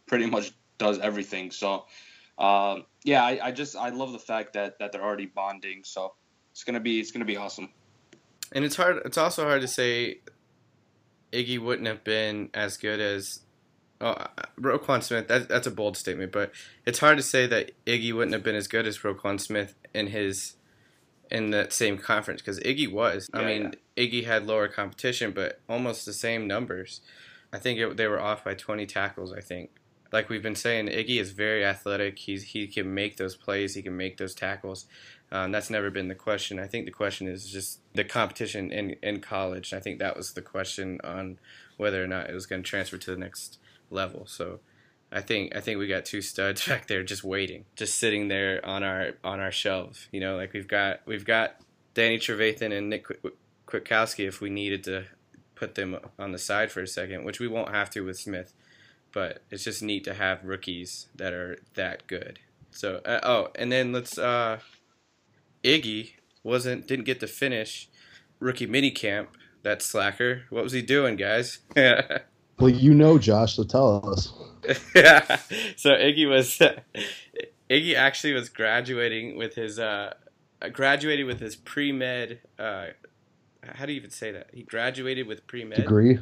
pretty 0.05 0.27
much 0.27 0.51
does 0.77 0.99
everything. 0.99 1.49
So, 1.49 1.85
um, 2.37 2.85
yeah, 3.03 3.23
I, 3.23 3.47
I 3.47 3.51
just 3.51 3.75
I 3.75 3.89
love 3.89 4.11
the 4.11 4.19
fact 4.19 4.53
that 4.53 4.77
that 4.77 4.91
they're 4.91 5.01
already 5.03 5.25
bonding. 5.25 5.81
So 5.83 6.13
it's 6.51 6.63
gonna 6.63 6.79
be 6.79 6.99
it's 6.99 7.11
gonna 7.11 7.25
be 7.25 7.37
awesome. 7.37 7.69
And 8.51 8.63
it's 8.63 8.75
hard. 8.75 9.01
It's 9.03 9.17
also 9.17 9.45
hard 9.45 9.61
to 9.61 9.67
say 9.67 10.19
Iggy 11.31 11.57
wouldn't 11.57 11.87
have 11.87 12.03
been 12.03 12.51
as 12.53 12.77
good 12.77 12.99
as 12.99 13.39
oh, 13.99 14.27
Roquan 14.61 15.01
Smith. 15.01 15.27
That, 15.27 15.49
that's 15.49 15.65
a 15.65 15.71
bold 15.71 15.97
statement, 15.97 16.31
but 16.31 16.51
it's 16.85 16.99
hard 16.99 17.17
to 17.17 17.23
say 17.23 17.47
that 17.47 17.71
Iggy 17.87 18.13
wouldn't 18.13 18.33
have 18.33 18.43
been 18.43 18.55
as 18.55 18.67
good 18.67 18.85
as 18.85 18.99
Roquan 18.99 19.39
Smith 19.39 19.73
in 19.95 20.07
his 20.07 20.55
in 21.31 21.51
that 21.51 21.73
same 21.73 21.97
conference 21.97 22.41
because 22.41 22.59
Iggy 22.59 22.91
was. 22.91 23.29
I 23.33 23.41
Yeah, 23.41 23.47
mean, 23.47 23.73
Iggy 23.97 24.25
had 24.25 24.45
lower 24.45 24.67
competition, 24.67 25.31
but 25.31 25.59
almost 25.67 26.05
the 26.05 26.13
same 26.13 26.47
numbers. 26.47 27.01
I 27.51 27.59
think 27.59 27.79
it, 27.79 27.97
they 27.97 28.07
were 28.07 28.19
off 28.19 28.43
by 28.43 28.53
20 28.53 28.85
tackles. 28.85 29.33
I 29.33 29.41
think, 29.41 29.71
like 30.11 30.29
we've 30.29 30.43
been 30.43 30.55
saying, 30.55 30.87
Iggy 30.87 31.19
is 31.19 31.31
very 31.31 31.65
athletic. 31.65 32.19
He's 32.19 32.43
he 32.43 32.67
can 32.67 32.93
make 32.93 33.17
those 33.17 33.35
plays. 33.35 33.75
He 33.75 33.81
can 33.81 33.97
make 33.97 34.17
those 34.17 34.35
tackles. 34.35 34.85
Um, 35.31 35.51
that's 35.51 35.69
never 35.69 35.89
been 35.89 36.07
the 36.07 36.15
question. 36.15 36.59
I 36.59 36.67
think 36.67 36.85
the 36.85 36.91
question 36.91 37.27
is 37.27 37.49
just 37.49 37.79
the 37.93 38.03
competition 38.03 38.71
in 38.71 38.91
in 39.01 39.21
college. 39.21 39.73
I 39.73 39.79
think 39.79 39.99
that 39.99 40.15
was 40.15 40.33
the 40.33 40.41
question 40.41 40.99
on 41.03 41.39
whether 41.77 42.03
or 42.03 42.07
not 42.07 42.29
it 42.29 42.33
was 42.33 42.45
going 42.45 42.63
to 42.63 42.69
transfer 42.69 42.97
to 42.97 43.11
the 43.11 43.17
next 43.17 43.59
level. 43.89 44.25
So. 44.27 44.59
I 45.15 45.21
think 45.21 45.55
I 45.55 45.61
think 45.61 45.79
we 45.79 45.87
got 45.87 46.03
two 46.03 46.21
studs 46.21 46.67
back 46.67 46.87
there 46.87 47.01
just 47.01 47.23
waiting, 47.23 47.65
just 47.75 47.97
sitting 47.97 48.27
there 48.27 48.63
on 48.65 48.83
our 48.83 49.11
on 49.23 49.39
our 49.39 49.51
shelf. 49.51 50.09
You 50.11 50.19
know, 50.19 50.35
like 50.35 50.53
we've 50.53 50.67
got 50.67 50.99
we've 51.05 51.25
got 51.25 51.55
Danny 51.93 52.19
Trevathan 52.19 52.77
and 52.77 52.89
Nick 52.89 53.05
Kwi- 53.05 53.31
Kwiatkowski 53.65 54.27
if 54.27 54.41
we 54.41 54.49
needed 54.49 54.83
to 54.83 55.05
put 55.55 55.75
them 55.75 55.97
on 56.19 56.33
the 56.33 56.37
side 56.37 56.69
for 56.69 56.81
a 56.81 56.87
second, 56.87 57.23
which 57.23 57.39
we 57.39 57.47
won't 57.47 57.73
have 57.73 57.89
to 57.91 58.01
with 58.01 58.19
Smith. 58.19 58.53
But 59.13 59.41
it's 59.49 59.63
just 59.63 59.81
neat 59.81 60.03
to 60.03 60.13
have 60.13 60.43
rookies 60.43 61.07
that 61.15 61.31
are 61.31 61.59
that 61.75 62.05
good. 62.07 62.39
So 62.71 62.97
uh, 63.05 63.21
oh, 63.23 63.51
and 63.55 63.71
then 63.71 63.93
let's 63.93 64.17
uh, 64.17 64.59
Iggy 65.63 66.11
wasn't 66.43 66.87
didn't 66.87 67.05
get 67.05 67.21
to 67.21 67.27
finish 67.27 67.87
rookie 68.39 68.67
mini 68.67 68.91
camp. 68.91 69.29
That 69.63 69.81
slacker. 69.81 70.43
What 70.51 70.63
was 70.63 70.73
he 70.73 70.83
doing, 70.83 71.15
guys? 71.15 71.59
Well, 72.59 72.69
you 72.69 72.93
know, 72.93 73.17
Josh, 73.17 73.55
so 73.55 73.63
tell 73.63 74.09
us. 74.09 74.31
yeah. 74.95 75.39
So 75.77 75.91
Iggy 75.91 76.27
was 76.29 76.57
Iggy 77.69 77.95
actually 77.95 78.33
was 78.33 78.49
graduating 78.49 79.37
with 79.37 79.55
his 79.55 79.77
uh 79.79 80.13
graduated 80.71 81.25
with 81.25 81.39
his 81.39 81.55
pre 81.55 81.91
med 81.91 82.39
uh 82.57 82.87
how 83.73 83.85
do 83.85 83.91
you 83.93 83.97
even 83.97 84.11
say 84.11 84.31
that? 84.31 84.49
He 84.53 84.63
graduated 84.63 85.27
with 85.27 85.45
pre 85.47 85.63
med. 85.65 85.77
Degree. 85.77 86.19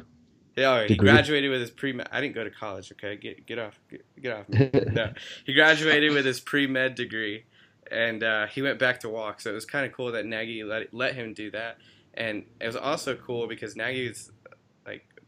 Yeah, 0.56 0.82
he 0.82 0.88
Degree. 0.88 1.10
graduated 1.10 1.50
with 1.50 1.60
his 1.60 1.70
pre 1.70 1.92
med. 1.92 2.08
I 2.12 2.20
didn't 2.20 2.34
go 2.34 2.44
to 2.44 2.50
college. 2.50 2.92
Okay, 2.92 3.16
get 3.16 3.46
get 3.46 3.58
off 3.58 3.78
get, 3.90 4.04
get 4.22 4.36
off. 4.36 4.48
Me. 4.48 4.70
No, 4.92 5.12
he 5.44 5.52
graduated 5.54 6.12
with 6.12 6.24
his 6.24 6.40
pre 6.40 6.66
med 6.66 6.94
degree, 6.94 7.44
and 7.90 8.22
uh, 8.22 8.46
he 8.46 8.62
went 8.62 8.78
back 8.78 9.00
to 9.00 9.08
walk. 9.08 9.40
So 9.40 9.50
it 9.50 9.54
was 9.54 9.64
kind 9.66 9.84
of 9.86 9.92
cool 9.92 10.12
that 10.12 10.26
Nagy 10.26 10.64
let 10.64 10.92
let 10.94 11.14
him 11.14 11.34
do 11.34 11.50
that, 11.52 11.78
and 12.14 12.44
it 12.60 12.66
was 12.66 12.76
also 12.76 13.14
cool 13.16 13.46
because 13.46 13.74
Nagy's 13.76 14.30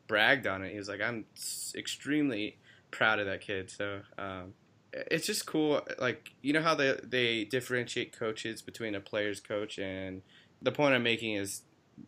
bragged 0.07 0.47
on 0.47 0.63
it. 0.63 0.73
He 0.73 0.79
was 0.79 0.89
like, 0.89 1.01
"I'm 1.01 1.25
extremely 1.75 2.59
proud 2.91 3.19
of 3.19 3.27
that 3.27 3.41
kid." 3.41 3.71
So 3.71 4.01
um, 4.19 4.55
it's 4.93 5.27
just 5.27 5.47
cool. 5.47 5.81
Like 5.99 6.33
you 6.43 6.53
know 6.53 6.63
how 6.63 6.75
they 6.75 6.99
they 7.03 7.45
differentiate 7.45 8.17
coaches 8.17 8.63
between 8.63 8.95
a 8.95 9.01
player's 9.01 9.41
coach 9.41 9.79
and 9.79 10.23
the 10.63 10.73
point 10.73 10.95
I'm 10.95 11.03
making 11.03 11.35
is 11.35 11.63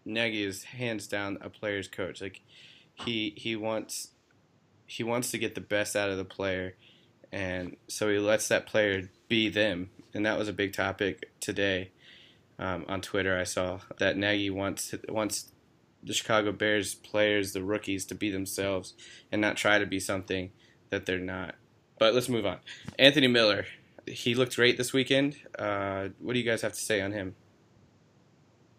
Nagy 0.05 0.43
is 0.43 0.65
hands 0.65 1.07
down 1.07 1.39
a 1.41 1.51
player's 1.51 1.89
coach. 1.89 2.21
Like 2.21 2.43
he 2.95 3.35
he 3.37 3.57
wants 3.57 4.13
he 4.87 5.03
wants 5.05 5.31
to 5.31 5.39
get 5.39 5.55
the 5.55 5.61
best 5.61 5.97
out 5.97 6.11
of 6.11 6.17
the 6.17 6.25
player, 6.25 6.75
and 7.33 7.77
so 7.89 8.09
he 8.09 8.19
lets 8.19 8.49
that 8.49 8.67
player 8.67 9.11
be 9.29 9.49
them. 9.49 9.91
And 10.15 10.25
that 10.25 10.39
was 10.39 10.49
a 10.49 10.53
big 10.53 10.73
topic 10.73 11.31
today 11.41 11.91
um, 12.59 12.85
on 12.89 13.01
Twitter. 13.01 13.39
I 13.39 13.45
saw 13.45 13.81
that 13.99 14.17
Nagy 14.17 14.51
wants 14.51 14.95
wants 15.09 15.53
the 16.03 16.13
Chicago 16.13 16.53
Bears 16.53 16.95
players, 16.95 17.53
the 17.53 17.63
rookies, 17.63 18.05
to 18.07 18.15
be 18.15 18.31
themselves 18.31 18.95
and 19.33 19.41
not 19.41 19.57
try 19.57 19.79
to 19.79 19.87
be 19.87 20.01
something 20.01 20.51
that 20.91 21.07
they're 21.07 21.19
not. 21.19 21.55
But 21.99 22.15
let's 22.15 22.29
move 22.29 22.47
on. 22.47 22.59
Anthony 22.99 23.27
Miller, 23.27 23.67
he 24.07 24.35
looked 24.35 24.57
great 24.57 24.79
this 24.79 24.93
weekend. 24.93 25.37
Uh, 25.59 26.09
what 26.21 26.35
do 26.35 26.39
you 26.39 26.45
guys 26.45 26.63
have 26.63 26.73
to 26.73 26.81
say 26.81 27.01
on 27.01 27.13
him? 27.13 27.35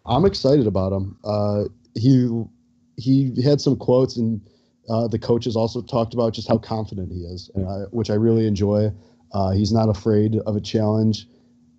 I'm 0.06 0.24
excited 0.24 0.66
about 0.66 0.92
him. 0.92 1.18
Uh, 1.22 1.64
he 1.94 2.44
he 2.96 3.42
had 3.42 3.60
some 3.60 3.76
quotes, 3.76 4.16
and 4.16 4.40
uh, 4.88 5.08
the 5.08 5.18
coaches 5.18 5.56
also 5.56 5.82
talked 5.82 6.14
about 6.14 6.32
just 6.32 6.48
how 6.48 6.58
confident 6.58 7.12
he 7.12 7.20
is, 7.20 7.50
I, 7.56 7.84
which 7.90 8.10
I 8.10 8.14
really 8.14 8.46
enjoy. 8.46 8.92
Uh, 9.32 9.50
he's 9.50 9.72
not 9.72 9.88
afraid 9.88 10.36
of 10.46 10.56
a 10.56 10.60
challenge. 10.60 11.26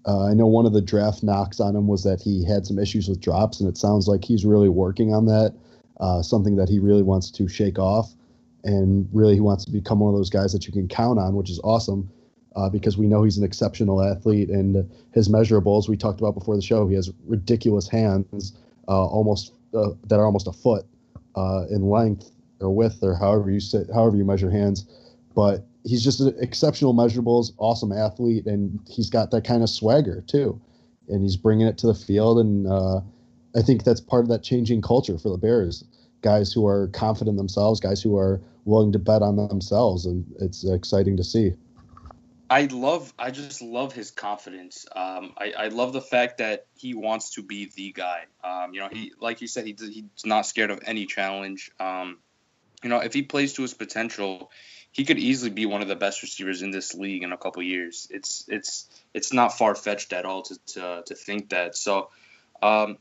Uh, 0.06 0.26
I 0.26 0.34
know 0.34 0.48
one 0.48 0.66
of 0.66 0.74
the 0.74 0.82
draft 0.82 1.24
knocks 1.24 1.60
on 1.60 1.76
him 1.76 1.88
was 1.88 2.04
that 2.04 2.22
he 2.22 2.44
had 2.44 2.66
some 2.66 2.80
issues 2.80 3.08
with 3.08 3.20
drops, 3.20 3.60
and 3.60 3.70
it 3.70 3.78
sounds 3.78 4.08
like 4.08 4.24
he's 4.24 4.46
really 4.46 4.70
working 4.70 5.14
on 5.14 5.26
that. 5.28 5.54
Uh, 6.00 6.22
something 6.22 6.56
that 6.56 6.68
he 6.68 6.80
really 6.80 7.04
wants 7.04 7.30
to 7.30 7.48
shake 7.48 7.78
off, 7.78 8.16
and 8.64 9.08
really 9.14 9.36
he 9.36 9.40
wants 9.40 9.66
to 9.66 9.72
become 9.72 10.00
one 10.00 10.12
of 10.12 10.18
those 10.18 10.30
guys 10.30 10.52
that 10.54 10.66
you 10.66 10.74
can 10.74 10.88
count 10.88 11.20
on, 11.20 11.36
which 11.36 11.50
is 11.50 11.60
awesome. 11.64 12.10
Uh, 12.54 12.68
because 12.68 12.98
we 12.98 13.08
know 13.08 13.24
he's 13.24 13.38
an 13.38 13.46
exceptional 13.46 14.04
athlete 14.04 14.50
and 14.50 14.90
his 15.14 15.30
measurables 15.30 15.88
we 15.88 15.96
talked 15.96 16.20
about 16.20 16.34
before 16.34 16.54
the 16.54 16.62
show. 16.62 16.86
He 16.86 16.96
has 16.96 17.10
ridiculous 17.26 17.88
hands, 17.88 18.54
uh, 18.90 19.06
almost 19.06 19.54
uh, 19.74 19.92
that 20.08 20.20
are 20.20 20.26
almost 20.26 20.48
a 20.48 20.52
foot 20.52 20.86
uh, 21.38 21.64
in 21.70 21.90
length 21.90 22.32
or 22.60 22.70
width 22.70 23.00
or 23.04 23.16
however 23.16 23.50
you 23.50 23.62
sit, 23.62 23.90
however 23.94 24.18
you 24.18 24.26
measure 24.26 24.50
hands. 24.50 24.86
But 25.34 25.66
he's 25.84 26.04
just 26.04 26.20
an 26.20 26.36
exceptional 26.40 26.94
measurables, 26.94 27.52
awesome 27.58 27.92
athlete, 27.92 28.46
and 28.46 28.80
he's 28.88 29.10
got 29.10 29.32
that 29.32 29.44
kind 29.44 29.64
of 29.64 29.70
swagger 29.70 30.24
too, 30.28 30.60
and 31.08 31.22
he's 31.22 31.38
bringing 31.38 31.68
it 31.68 31.78
to 31.80 31.88
the 31.88 31.94
field. 31.94 32.40
And 32.40 32.68
uh, 32.68 33.02
I 33.56 33.62
think 33.62 33.84
that's 33.84 34.02
part 34.02 34.24
of 34.24 34.30
that 34.30 34.44
changing 34.44 34.82
culture 34.82 35.18
for 35.18 35.30
the 35.30 35.38
Bears. 35.38 35.84
Guys 36.22 36.54
who 36.54 36.68
are 36.68 36.88
confident 36.90 37.38
themselves, 37.38 37.80
guys 37.80 38.02
who 38.02 38.16
are 38.16 38.42
willing 38.66 38.92
to 38.92 39.00
bet 39.00 39.22
on 39.22 39.36
themselves, 39.36 40.06
and 40.06 40.26
it's 40.40 40.64
exciting 40.64 41.18
to 41.18 41.24
see. 41.24 41.54
I 42.50 42.66
love, 42.66 43.14
I 43.18 43.32
just 43.32 43.62
love 43.62 43.94
his 43.94 44.12
confidence. 44.12 44.86
Um, 44.94 45.34
I, 45.38 45.54
I 45.58 45.68
love 45.70 45.94
the 45.94 46.02
fact 46.02 46.40
that 46.40 46.66
he 46.76 46.94
wants 46.94 47.36
to 47.36 47.44
be 47.44 47.72
the 47.74 47.94
guy. 47.94 48.26
Um, 48.44 48.74
you 48.74 48.82
know, 48.82 48.90
he, 48.92 49.14
like 49.22 49.40
you 49.40 49.48
said, 49.48 49.66
he, 49.66 49.76
he's 49.80 50.26
not 50.26 50.46
scared 50.46 50.70
of 50.70 50.82
any 50.86 51.06
challenge. 51.06 51.72
Um, 51.80 52.18
you 52.84 52.90
know, 52.90 52.98
if 52.98 53.14
he 53.14 53.22
plays 53.22 53.54
to 53.54 53.62
his 53.62 53.74
potential, 53.74 54.52
he 54.92 55.06
could 55.06 55.20
easily 55.20 55.50
be 55.50 55.66
one 55.66 55.82
of 55.82 55.88
the 55.88 55.96
best 55.96 56.22
receivers 56.22 56.62
in 56.62 56.72
this 56.72 56.94
league 56.94 57.24
in 57.24 57.32
a 57.32 57.38
couple 57.38 57.64
years. 57.64 58.08
It's, 58.12 58.46
it's, 58.48 58.88
it's 59.14 59.34
not 59.34 59.58
far 59.58 59.76
fetched 59.76 60.14
at 60.14 60.26
all 60.26 60.44
to, 60.44 60.58
to, 60.74 61.04
to 61.06 61.16
think 61.16 61.50
that. 61.50 61.76
So, 61.76 62.10
um, 62.62 62.98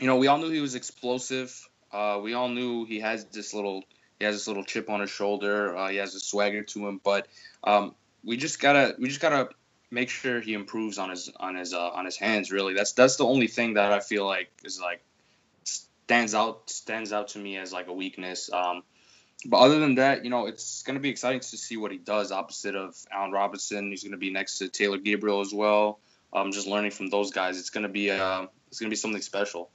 you 0.00 0.06
know, 0.06 0.16
we 0.16 0.26
all 0.28 0.38
knew 0.38 0.50
he 0.50 0.60
was 0.60 0.74
explosive. 0.74 1.68
Uh, 1.92 2.20
we 2.22 2.34
all 2.34 2.48
knew 2.48 2.84
he 2.84 3.00
has 3.00 3.24
this 3.26 3.52
little, 3.54 3.84
he 4.18 4.24
has 4.24 4.34
this 4.34 4.48
little 4.48 4.64
chip 4.64 4.90
on 4.90 5.00
his 5.00 5.10
shoulder. 5.10 5.76
Uh, 5.76 5.88
he 5.88 5.96
has 5.96 6.14
a 6.14 6.20
swagger 6.20 6.62
to 6.62 6.88
him, 6.88 7.00
but, 7.02 7.26
um, 7.64 7.94
we 8.24 8.36
just 8.36 8.60
gotta 8.60 8.96
we 8.98 9.08
just 9.08 9.20
gotta 9.20 9.48
make 9.90 10.10
sure 10.10 10.40
he 10.40 10.52
improves 10.52 10.98
on 10.98 11.08
his 11.08 11.30
on 11.38 11.54
his 11.54 11.72
uh, 11.72 11.88
on 11.90 12.04
his 12.04 12.16
hands. 12.16 12.50
Really, 12.50 12.74
that's 12.74 12.92
that's 12.92 13.16
the 13.16 13.24
only 13.24 13.46
thing 13.46 13.74
that 13.74 13.92
I 13.92 14.00
feel 14.00 14.26
like 14.26 14.50
is 14.64 14.80
like 14.80 15.00
stands 15.64 16.34
out 16.34 16.68
stands 16.68 17.12
out 17.12 17.28
to 17.28 17.38
me 17.38 17.56
as 17.56 17.72
like 17.72 17.86
a 17.86 17.92
weakness. 17.92 18.50
Um, 18.52 18.82
but 19.46 19.58
other 19.58 19.78
than 19.78 19.96
that, 19.96 20.24
you 20.24 20.30
know, 20.30 20.46
it's 20.46 20.82
gonna 20.82 21.00
be 21.00 21.10
exciting 21.10 21.40
to 21.40 21.56
see 21.56 21.76
what 21.76 21.92
he 21.92 21.98
does 21.98 22.32
opposite 22.32 22.74
of 22.74 22.96
Allen 23.12 23.32
Robinson. 23.32 23.90
He's 23.90 24.02
gonna 24.02 24.16
be 24.16 24.30
next 24.30 24.58
to 24.58 24.68
Taylor 24.68 24.98
Gabriel 24.98 25.40
as 25.40 25.52
well. 25.52 26.00
Um, 26.32 26.52
just 26.52 26.66
learning 26.66 26.90
from 26.90 27.08
those 27.08 27.30
guys, 27.30 27.58
it's 27.58 27.70
gonna 27.70 27.88
be 27.88 28.10
uh, 28.10 28.46
it's 28.68 28.80
gonna 28.80 28.90
be 28.90 28.96
something 28.96 29.22
special. 29.22 29.70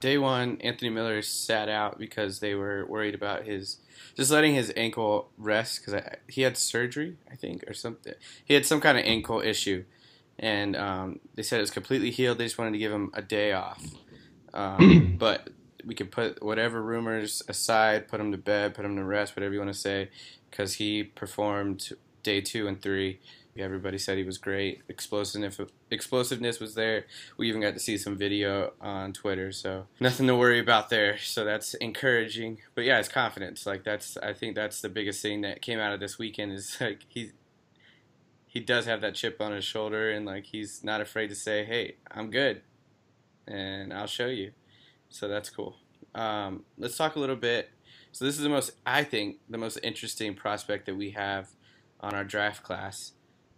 Day 0.00 0.16
one, 0.16 0.58
Anthony 0.60 0.90
Miller 0.90 1.22
sat 1.22 1.68
out 1.68 1.98
because 1.98 2.38
they 2.38 2.54
were 2.54 2.86
worried 2.86 3.16
about 3.16 3.44
his 3.44 3.78
just 4.16 4.30
letting 4.30 4.54
his 4.54 4.72
ankle 4.76 5.30
rest 5.36 5.84
because 5.84 6.00
he 6.28 6.42
had 6.42 6.56
surgery, 6.56 7.16
I 7.30 7.34
think, 7.34 7.64
or 7.68 7.74
something. 7.74 8.14
He 8.44 8.54
had 8.54 8.64
some 8.64 8.80
kind 8.80 8.96
of 8.96 9.04
ankle 9.04 9.40
issue, 9.40 9.84
and 10.38 10.76
um, 10.76 11.20
they 11.34 11.42
said 11.42 11.58
it 11.58 11.62
was 11.62 11.72
completely 11.72 12.12
healed. 12.12 12.38
They 12.38 12.44
just 12.44 12.58
wanted 12.58 12.72
to 12.72 12.78
give 12.78 12.92
him 12.92 13.10
a 13.12 13.22
day 13.22 13.52
off. 13.52 13.84
Um, 14.54 15.16
but 15.18 15.48
we 15.88 15.94
could 15.94 16.12
put 16.12 16.42
whatever 16.42 16.82
rumors 16.82 17.42
aside, 17.48 18.08
put 18.08 18.20
him 18.20 18.30
to 18.30 18.38
bed, 18.38 18.74
put 18.74 18.84
him 18.84 18.94
to 18.96 19.04
rest, 19.04 19.34
whatever 19.34 19.54
you 19.54 19.58
want 19.58 19.72
to 19.72 19.78
say, 19.78 20.10
because 20.50 20.74
he 20.74 21.02
performed 21.02 21.90
day 22.22 22.40
two 22.42 22.68
and 22.68 22.80
three. 22.80 23.18
Everybody 23.56 23.98
said 23.98 24.18
he 24.18 24.22
was 24.22 24.38
great. 24.38 24.82
Explosiveness, 24.88 25.58
explosiveness 25.90 26.60
was 26.60 26.76
there. 26.76 27.06
We 27.36 27.48
even 27.48 27.60
got 27.60 27.74
to 27.74 27.80
see 27.80 27.98
some 27.98 28.16
video 28.16 28.72
on 28.80 29.12
Twitter, 29.12 29.50
so 29.50 29.86
nothing 29.98 30.28
to 30.28 30.36
worry 30.36 30.60
about 30.60 30.90
there. 30.90 31.18
So 31.18 31.44
that's 31.44 31.74
encouraging. 31.74 32.58
But 32.76 32.84
yeah, 32.84 32.98
his 32.98 33.08
confidence, 33.08 33.66
like 33.66 33.82
that's, 33.82 34.16
I 34.18 34.32
think 34.32 34.54
that's 34.54 34.80
the 34.80 34.88
biggest 34.88 35.22
thing 35.22 35.40
that 35.40 35.60
came 35.60 35.80
out 35.80 35.92
of 35.92 35.98
this 35.98 36.18
weekend 36.18 36.52
is 36.52 36.76
like 36.80 37.00
he, 37.08 37.32
he 38.46 38.60
does 38.60 38.86
have 38.86 39.00
that 39.00 39.16
chip 39.16 39.40
on 39.40 39.50
his 39.50 39.64
shoulder, 39.64 40.08
and 40.08 40.24
like 40.24 40.44
he's 40.44 40.84
not 40.84 41.00
afraid 41.00 41.26
to 41.28 41.34
say, 41.34 41.64
"Hey, 41.64 41.96
I'm 42.12 42.30
good," 42.30 42.62
and 43.48 43.92
I'll 43.92 44.06
show 44.06 44.26
you. 44.26 44.52
So 45.08 45.28
that's 45.28 45.50
cool. 45.50 45.76
Um, 46.14 46.64
let's 46.76 46.96
talk 46.96 47.16
a 47.16 47.20
little 47.20 47.36
bit. 47.36 47.70
So 48.12 48.24
this 48.24 48.36
is 48.36 48.42
the 48.42 48.48
most, 48.48 48.72
I 48.86 49.04
think, 49.04 49.36
the 49.48 49.58
most 49.58 49.78
interesting 49.82 50.34
prospect 50.34 50.86
that 50.86 50.96
we 50.96 51.10
have 51.10 51.48
on 52.00 52.14
our 52.14 52.24
draft 52.24 52.62
class 52.62 53.12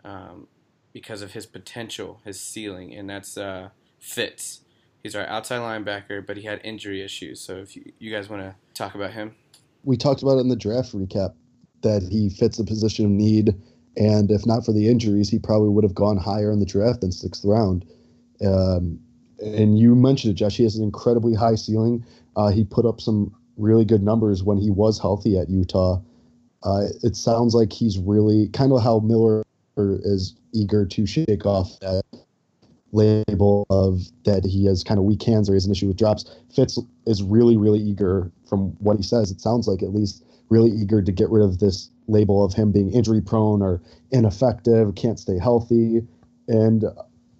um, 0.04 0.48
because 0.92 1.22
of 1.22 1.32
his 1.32 1.46
potential, 1.46 2.20
his 2.24 2.40
ceiling, 2.40 2.94
and 2.94 3.08
that's 3.08 3.36
uh, 3.36 3.70
Fitts. 3.98 4.60
He's 5.02 5.14
our 5.14 5.26
outside 5.26 5.60
linebacker, 5.60 6.26
but 6.26 6.36
he 6.36 6.42
had 6.42 6.60
injury 6.64 7.02
issues. 7.02 7.40
So 7.40 7.56
if 7.56 7.76
you, 7.76 7.92
you 7.98 8.10
guys 8.10 8.28
want 8.28 8.42
to 8.42 8.54
talk 8.74 8.94
about 8.94 9.12
him, 9.12 9.34
we 9.84 9.96
talked 9.96 10.22
about 10.22 10.36
it 10.36 10.40
in 10.40 10.48
the 10.48 10.56
draft 10.56 10.92
recap 10.92 11.34
that 11.82 12.02
he 12.02 12.28
fits 12.28 12.58
the 12.58 12.64
position 12.64 13.06
of 13.06 13.10
need, 13.10 13.54
and 13.96 14.30
if 14.30 14.44
not 14.44 14.64
for 14.64 14.72
the 14.72 14.88
injuries, 14.88 15.30
he 15.30 15.38
probably 15.38 15.70
would 15.70 15.84
have 15.84 15.94
gone 15.94 16.18
higher 16.18 16.52
in 16.52 16.60
the 16.60 16.66
draft 16.66 17.00
than 17.00 17.12
sixth 17.12 17.44
round. 17.44 17.86
Um, 18.44 19.00
and 19.40 19.78
you 19.78 19.94
mentioned 19.94 20.32
it, 20.32 20.34
Josh. 20.34 20.56
He 20.56 20.62
has 20.64 20.76
an 20.76 20.84
incredibly 20.84 21.34
high 21.34 21.54
ceiling. 21.54 22.04
Uh, 22.36 22.48
he 22.48 22.64
put 22.64 22.86
up 22.86 23.00
some 23.00 23.34
really 23.56 23.84
good 23.84 24.02
numbers 24.02 24.42
when 24.42 24.58
he 24.58 24.70
was 24.70 24.98
healthy 24.98 25.38
at 25.38 25.48
Utah. 25.48 26.00
Uh, 26.62 26.84
it 27.02 27.16
sounds 27.16 27.54
like 27.54 27.72
he's 27.72 27.98
really 27.98 28.48
kind 28.48 28.72
of 28.72 28.82
how 28.82 29.00
Miller 29.00 29.44
is 29.76 30.34
eager 30.52 30.84
to 30.84 31.06
shake 31.06 31.46
off 31.46 31.78
that 31.80 32.02
label 32.92 33.66
of 33.70 34.02
that 34.24 34.44
he 34.44 34.66
has 34.66 34.84
kind 34.84 34.98
of 34.98 35.04
weak 35.04 35.22
hands 35.22 35.48
or 35.48 35.52
he 35.52 35.56
has 35.56 35.64
an 35.64 35.72
issue 35.72 35.86
with 35.86 35.96
drops. 35.96 36.36
Fitts 36.54 36.78
is 37.06 37.22
really, 37.22 37.56
really 37.56 37.78
eager, 37.78 38.30
from 38.48 38.72
what 38.80 38.96
he 38.96 39.02
says, 39.02 39.30
it 39.30 39.40
sounds 39.40 39.66
like 39.68 39.82
at 39.82 39.94
least, 39.94 40.24
really 40.48 40.70
eager 40.70 41.00
to 41.00 41.12
get 41.12 41.30
rid 41.30 41.44
of 41.44 41.60
this 41.60 41.90
label 42.08 42.44
of 42.44 42.52
him 42.52 42.72
being 42.72 42.92
injury 42.92 43.20
prone 43.20 43.62
or 43.62 43.80
ineffective, 44.10 44.94
can't 44.96 45.18
stay 45.18 45.38
healthy. 45.38 46.02
And 46.48 46.84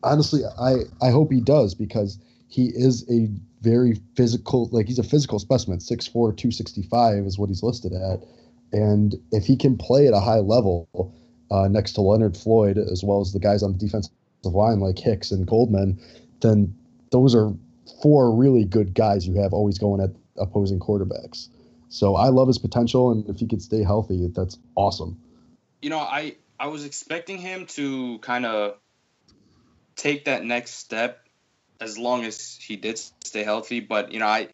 honestly, 0.02 0.42
I, 0.58 0.82
I 1.02 1.10
hope 1.10 1.32
he 1.32 1.40
does 1.40 1.74
because 1.74 2.18
he 2.48 2.66
is 2.66 3.08
a 3.10 3.28
very 3.62 4.00
physical, 4.16 4.68
like 4.72 4.86
he's 4.86 4.98
a 4.98 5.04
physical 5.04 5.38
specimen. 5.38 5.78
6'4, 5.78 6.12
265 6.12 7.24
is 7.24 7.38
what 7.38 7.48
he's 7.48 7.62
listed 7.62 7.92
at. 7.92 8.24
And 8.72 9.16
if 9.32 9.44
he 9.44 9.56
can 9.56 9.76
play 9.76 10.06
at 10.06 10.14
a 10.14 10.20
high 10.20 10.38
level 10.38 10.88
uh, 11.50 11.68
next 11.68 11.92
to 11.92 12.00
Leonard 12.00 12.36
Floyd, 12.36 12.78
as 12.78 13.02
well 13.02 13.20
as 13.20 13.32
the 13.32 13.40
guys 13.40 13.62
on 13.62 13.72
the 13.72 13.78
defensive 13.78 14.12
line 14.44 14.80
like 14.80 14.98
Hicks 14.98 15.30
and 15.30 15.46
Goldman, 15.46 16.00
then 16.40 16.74
those 17.10 17.34
are 17.34 17.52
four 18.02 18.34
really 18.34 18.64
good 18.64 18.94
guys 18.94 19.26
you 19.26 19.34
have 19.40 19.52
always 19.52 19.78
going 19.78 20.00
at 20.00 20.10
opposing 20.36 20.78
quarterbacks. 20.78 21.48
So 21.88 22.14
I 22.14 22.28
love 22.28 22.46
his 22.46 22.58
potential, 22.58 23.10
and 23.10 23.28
if 23.28 23.40
he 23.40 23.48
could 23.48 23.60
stay 23.60 23.82
healthy, 23.82 24.28
that's 24.28 24.58
awesome. 24.76 25.20
You 25.82 25.90
know, 25.90 25.98
I 25.98 26.36
I 26.58 26.68
was 26.68 26.84
expecting 26.84 27.38
him 27.38 27.66
to 27.66 28.18
kind 28.18 28.46
of 28.46 28.76
take 30.00 30.24
that 30.24 30.44
next 30.44 30.72
step 30.72 31.26
as 31.80 31.98
long 31.98 32.24
as 32.24 32.56
he 32.56 32.76
did 32.76 32.98
stay 32.98 33.44
healthy. 33.44 33.80
But 33.80 34.12
you 34.12 34.18
know, 34.18 34.26
I 34.26 34.48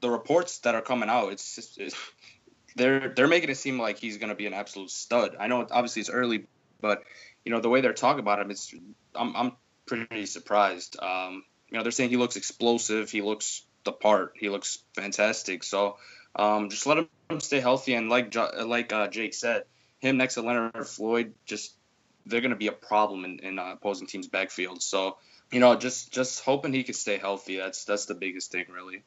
the 0.00 0.10
reports 0.10 0.60
that 0.60 0.74
are 0.74 0.82
coming 0.82 1.08
out, 1.08 1.32
it's 1.32 1.56
just 1.56 1.78
it's, 1.78 1.96
they're 2.76 3.08
they're 3.08 3.28
making 3.28 3.50
it 3.50 3.56
seem 3.56 3.80
like 3.80 3.98
he's 3.98 4.18
going 4.18 4.30
to 4.30 4.34
be 4.34 4.46
an 4.46 4.54
absolute 4.54 4.90
stud. 4.90 5.36
I 5.38 5.48
know 5.48 5.66
obviously 5.70 6.00
it's 6.00 6.10
early, 6.10 6.46
but 6.80 7.02
you 7.44 7.52
know 7.52 7.60
the 7.60 7.68
way 7.68 7.80
they're 7.80 7.92
talking 7.92 8.20
about 8.20 8.40
him, 8.40 8.50
it's 8.50 8.72
I'm 9.14 9.36
I'm 9.36 9.52
pretty 9.86 10.26
surprised. 10.26 10.96
Um, 11.02 11.44
you 11.68 11.76
know, 11.76 11.82
they're 11.82 11.92
saying 11.92 12.10
he 12.10 12.16
looks 12.16 12.36
explosive, 12.36 13.10
he 13.10 13.22
looks 13.22 13.64
the 13.84 13.92
part, 13.92 14.34
he 14.36 14.48
looks 14.48 14.78
fantastic. 14.94 15.64
So 15.64 15.96
um, 16.36 16.70
just 16.70 16.86
let 16.86 16.98
him 16.98 17.40
stay 17.40 17.60
healthy 17.60 17.94
and 17.94 18.08
like 18.08 18.34
like 18.34 18.92
uh, 18.92 19.08
Jake 19.08 19.34
said, 19.34 19.64
him 19.98 20.16
next 20.16 20.34
to 20.34 20.42
Leonard 20.42 20.86
Floyd, 20.86 21.34
just 21.44 21.74
they're 22.26 22.40
going 22.40 22.50
to 22.50 22.56
be 22.56 22.68
a 22.68 22.72
problem 22.72 23.24
in, 23.24 23.38
in 23.40 23.58
uh, 23.58 23.72
opposing 23.72 24.06
teams' 24.06 24.28
backfield. 24.28 24.82
So 24.82 25.16
you 25.50 25.58
know, 25.60 25.74
just 25.76 26.12
just 26.12 26.44
hoping 26.44 26.72
he 26.72 26.84
can 26.84 26.94
stay 26.94 27.18
healthy. 27.18 27.56
That's 27.56 27.84
that's 27.84 28.06
the 28.06 28.14
biggest 28.14 28.52
thing, 28.52 28.66
really. 28.72 29.02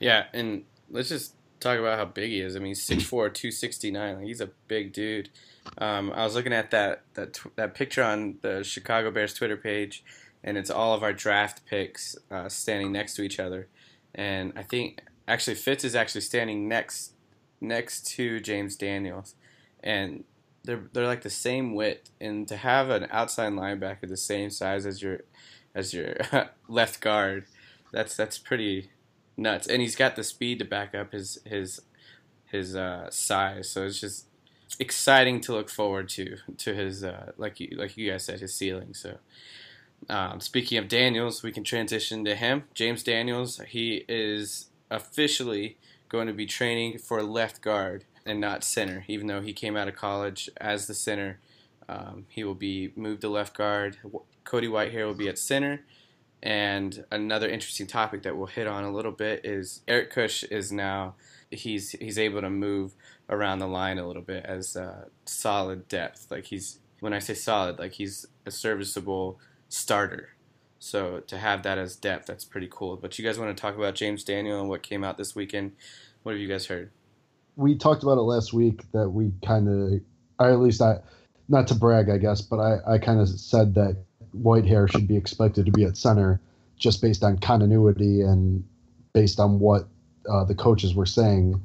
Yeah, 0.00 0.24
and 0.32 0.64
let's 0.90 1.08
just 1.08 1.34
talk 1.60 1.78
about 1.78 1.98
how 1.98 2.04
big 2.04 2.30
he 2.30 2.40
is. 2.40 2.56
I 2.56 2.58
mean, 2.58 2.68
he's 2.68 2.86
6'4", 2.88 3.08
269. 3.08 4.16
Like, 4.16 4.24
he's 4.24 4.40
a 4.40 4.50
big 4.68 4.92
dude. 4.92 5.30
Um, 5.78 6.12
I 6.12 6.24
was 6.24 6.34
looking 6.34 6.52
at 6.52 6.70
that 6.72 7.02
that 7.14 7.38
that 7.56 7.74
picture 7.74 8.02
on 8.02 8.38
the 8.42 8.62
Chicago 8.62 9.10
Bears 9.10 9.34
Twitter 9.34 9.56
page, 9.56 10.04
and 10.42 10.58
it's 10.58 10.70
all 10.70 10.94
of 10.94 11.02
our 11.02 11.12
draft 11.12 11.64
picks 11.66 12.16
uh, 12.30 12.48
standing 12.48 12.92
next 12.92 13.14
to 13.14 13.22
each 13.22 13.38
other. 13.38 13.68
And 14.14 14.52
I 14.56 14.62
think 14.62 15.02
actually 15.28 15.54
Fitts 15.54 15.84
is 15.84 15.94
actually 15.94 16.22
standing 16.22 16.68
next 16.68 17.12
next 17.60 18.06
to 18.16 18.40
James 18.40 18.76
Daniels, 18.76 19.34
and 19.82 20.24
they're 20.66 20.88
they're 20.92 21.06
like 21.06 21.22
the 21.22 21.30
same 21.30 21.74
width, 21.74 22.10
and 22.20 22.46
to 22.48 22.56
have 22.56 22.90
an 22.90 23.06
outside 23.10 23.52
linebacker 23.52 24.08
the 24.08 24.16
same 24.16 24.50
size 24.50 24.84
as 24.84 25.00
your 25.00 25.20
as 25.74 25.94
your 25.94 26.16
left 26.68 27.00
guard, 27.00 27.46
that's 27.92 28.16
that's 28.16 28.36
pretty 28.36 28.90
nuts. 29.36 29.66
And 29.66 29.80
he's 29.80 29.96
got 29.96 30.16
the 30.16 30.24
speed 30.24 30.58
to 30.58 30.64
back 30.64 30.94
up 30.94 31.12
his 31.12 31.38
his 31.44 31.80
his 32.46 32.76
uh, 32.76 33.10
size, 33.10 33.70
so 33.70 33.84
it's 33.84 34.00
just 34.00 34.26
exciting 34.78 35.40
to 35.42 35.52
look 35.52 35.70
forward 35.70 36.08
to 36.10 36.36
to 36.58 36.74
his 36.74 37.02
uh, 37.04 37.32
like 37.38 37.60
you 37.60 37.68
like 37.76 37.96
you 37.96 38.10
guys 38.10 38.24
said 38.24 38.40
his 38.40 38.54
ceiling. 38.54 38.92
So. 38.92 39.18
Um, 40.10 40.40
speaking 40.40 40.76
of 40.76 40.88
Daniels, 40.88 41.42
we 41.42 41.50
can 41.50 41.64
transition 41.64 42.22
to 42.26 42.36
him. 42.36 42.64
James 42.74 43.02
Daniels, 43.02 43.62
he 43.66 44.04
is 44.06 44.66
officially 44.90 45.78
going 46.10 46.26
to 46.26 46.34
be 46.34 46.44
training 46.44 46.98
for 46.98 47.22
left 47.22 47.62
guard 47.62 48.04
and 48.26 48.40
not 48.40 48.64
center, 48.64 49.04
even 49.08 49.26
though 49.26 49.40
he 49.40 49.52
came 49.52 49.76
out 49.76 49.88
of 49.88 49.96
college 49.96 50.50
as 50.58 50.86
the 50.86 50.94
center. 50.94 51.38
Um, 51.88 52.26
he 52.28 52.42
will 52.44 52.54
be 52.54 52.92
moved 52.96 53.20
to 53.20 53.28
left 53.28 53.56
guard. 53.56 53.96
Cody 54.44 54.66
Whitehair 54.66 55.06
will 55.06 55.14
be 55.14 55.28
at 55.28 55.38
center. 55.38 55.82
And 56.42 57.04
another 57.10 57.48
interesting 57.48 57.86
topic 57.86 58.22
that 58.22 58.36
we'll 58.36 58.46
hit 58.46 58.66
on 58.66 58.84
a 58.84 58.92
little 58.92 59.12
bit 59.12 59.44
is 59.44 59.82
Eric 59.88 60.10
Kush 60.10 60.44
is 60.44 60.70
now 60.70 61.14
he's 61.50 61.92
he's 61.92 62.18
able 62.18 62.40
to 62.40 62.50
move 62.50 62.94
around 63.28 63.58
the 63.58 63.66
line 63.66 63.98
a 63.98 64.06
little 64.06 64.22
bit 64.22 64.44
as 64.44 64.76
uh, 64.76 65.06
solid 65.24 65.88
depth. 65.88 66.26
Like 66.30 66.44
he's 66.46 66.78
when 67.00 67.12
I 67.12 67.18
say 67.18 67.34
solid, 67.34 67.78
like 67.78 67.92
he's 67.92 68.26
a 68.44 68.50
serviceable 68.50 69.38
starter. 69.68 70.30
So 70.78 71.20
to 71.20 71.38
have 71.38 71.62
that 71.62 71.78
as 71.78 71.96
depth, 71.96 72.26
that's 72.26 72.44
pretty 72.44 72.68
cool. 72.70 72.96
But 72.96 73.18
you 73.18 73.24
guys 73.24 73.38
want 73.38 73.56
to 73.56 73.60
talk 73.60 73.76
about 73.76 73.94
James 73.94 74.22
Daniel 74.22 74.60
and 74.60 74.68
what 74.68 74.82
came 74.82 75.02
out 75.02 75.18
this 75.18 75.34
weekend? 75.34 75.72
What 76.22 76.32
have 76.32 76.40
you 76.40 76.48
guys 76.48 76.66
heard? 76.66 76.90
We 77.56 77.76
talked 77.76 78.02
about 78.02 78.18
it 78.18 78.22
last 78.22 78.52
week 78.52 78.82
that 78.92 79.10
we 79.10 79.32
kind 79.44 79.68
of, 79.68 80.00
or 80.38 80.50
at 80.50 80.60
least 80.60 80.82
I, 80.82 80.98
not 81.48 81.66
to 81.68 81.74
brag, 81.74 82.10
I 82.10 82.18
guess, 82.18 82.40
but 82.40 82.58
I, 82.58 82.94
I 82.94 82.98
kind 82.98 83.20
of 83.20 83.28
said 83.28 83.74
that 83.74 83.96
Whitehair 84.34 84.90
should 84.90 85.08
be 85.08 85.16
expected 85.16 85.66
to 85.66 85.72
be 85.72 85.84
at 85.84 85.96
center 85.96 86.40
just 86.76 87.00
based 87.00 87.24
on 87.24 87.38
continuity 87.38 88.20
and 88.20 88.62
based 89.14 89.40
on 89.40 89.58
what 89.58 89.88
uh, 90.30 90.44
the 90.44 90.54
coaches 90.54 90.94
were 90.94 91.06
saying. 91.06 91.60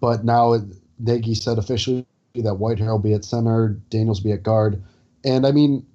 But 0.00 0.24
now 0.24 0.58
Nagy 0.98 1.34
said 1.34 1.58
officially 1.58 2.04
that 2.34 2.44
Whitehair 2.44 2.88
will 2.88 2.98
be 2.98 3.14
at 3.14 3.24
center, 3.24 3.80
Daniels 3.88 4.20
will 4.20 4.30
be 4.30 4.32
at 4.32 4.42
guard, 4.42 4.82
and 5.24 5.46
I 5.46 5.52
mean, 5.52 5.86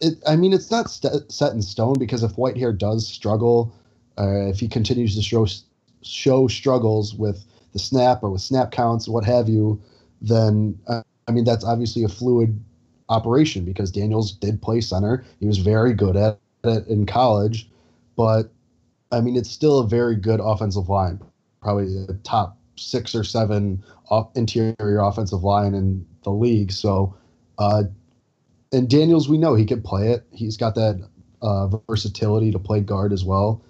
it. 0.00 0.14
I 0.26 0.36
mean, 0.36 0.52
it's 0.52 0.70
not 0.70 0.88
st- 0.90 1.30
set 1.30 1.52
in 1.52 1.62
stone 1.62 1.96
because 1.98 2.22
if 2.22 2.32
Whitehair 2.36 2.76
does 2.76 3.06
struggle, 3.06 3.74
uh, 4.16 4.46
if 4.48 4.60
he 4.60 4.68
continues 4.68 5.16
to 5.16 5.22
show 5.22 5.46
show 6.02 6.46
struggles 6.46 7.14
with 7.14 7.44
the 7.72 7.78
snap 7.78 8.22
or 8.22 8.30
with 8.30 8.42
snap 8.42 8.70
counts, 8.70 9.08
what 9.08 9.24
have 9.24 9.48
you, 9.48 9.80
then 10.20 10.78
uh, 10.86 11.02
I 11.26 11.32
mean 11.32 11.44
that's 11.44 11.64
obviously 11.64 12.04
a 12.04 12.08
fluid 12.08 12.58
operation 13.08 13.64
because 13.64 13.90
Daniels 13.90 14.32
did 14.32 14.60
play 14.60 14.80
center. 14.80 15.24
He 15.40 15.46
was 15.46 15.58
very 15.58 15.92
good 15.94 16.16
at 16.16 16.38
it 16.64 16.86
in 16.86 17.06
college, 17.06 17.70
but 18.16 18.50
I 19.12 19.20
mean 19.20 19.36
it's 19.36 19.50
still 19.50 19.80
a 19.80 19.86
very 19.86 20.16
good 20.16 20.40
offensive 20.40 20.88
line, 20.88 21.20
probably 21.60 22.04
a 22.08 22.14
top 22.24 22.56
six 22.76 23.14
or 23.14 23.24
seven 23.24 23.82
off 24.10 24.30
interior 24.36 25.00
offensive 25.00 25.42
line 25.42 25.74
in 25.74 26.06
the 26.22 26.30
league. 26.30 26.72
So, 26.72 27.14
uh, 27.58 27.84
and 28.72 28.88
Daniels, 28.88 29.28
we 29.28 29.38
know 29.38 29.54
he 29.54 29.64
can 29.64 29.82
play 29.82 30.12
it. 30.12 30.26
He's 30.30 30.56
got 30.56 30.74
that 30.74 31.06
uh, 31.42 31.68
versatility 31.88 32.50
to 32.52 32.58
play 32.58 32.80
guard 32.80 33.12
as 33.12 33.24
well. 33.24 33.62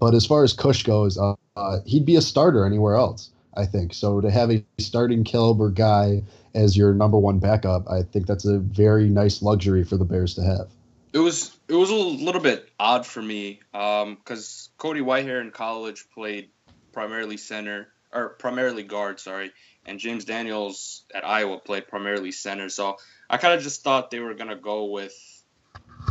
But 0.00 0.14
as 0.14 0.24
far 0.24 0.44
as 0.44 0.52
Kush 0.52 0.84
goes, 0.84 1.18
uh, 1.18 1.34
uh 1.56 1.78
he'd 1.86 2.06
be 2.06 2.16
a 2.16 2.22
starter 2.22 2.64
anywhere 2.64 2.94
else. 2.94 3.30
I 3.58 3.66
think. 3.66 3.92
So 3.92 4.20
to 4.20 4.30
have 4.30 4.50
a 4.50 4.64
starting 4.78 5.24
caliber 5.24 5.70
guy 5.70 6.22
as 6.54 6.76
your 6.76 6.94
number 6.94 7.18
one 7.18 7.40
backup, 7.40 7.90
I 7.90 8.02
think 8.02 8.26
that's 8.26 8.44
a 8.44 8.58
very 8.58 9.08
nice 9.08 9.42
luxury 9.42 9.82
for 9.82 9.96
the 9.96 10.04
Bears 10.04 10.34
to 10.34 10.42
have. 10.42 10.70
It 11.12 11.18
was 11.18 11.56
it 11.68 11.74
was 11.74 11.90
a 11.90 11.94
little 11.94 12.40
bit 12.40 12.68
odd 12.78 13.04
for 13.04 13.20
me 13.20 13.60
because 13.72 14.68
um, 14.70 14.78
Cody 14.78 15.00
Whitehair 15.00 15.40
in 15.40 15.50
college 15.50 16.06
played 16.14 16.50
primarily 16.92 17.36
center 17.36 17.88
or 18.12 18.30
primarily 18.30 18.84
guard, 18.84 19.18
sorry, 19.18 19.52
and 19.84 19.98
James 19.98 20.24
Daniels 20.24 21.04
at 21.14 21.26
Iowa 21.26 21.58
played 21.58 21.88
primarily 21.88 22.30
center. 22.30 22.68
So 22.68 22.98
I 23.28 23.38
kind 23.38 23.54
of 23.54 23.62
just 23.62 23.82
thought 23.82 24.10
they 24.10 24.20
were 24.20 24.34
gonna 24.34 24.56
go 24.56 24.86
with, 24.86 25.14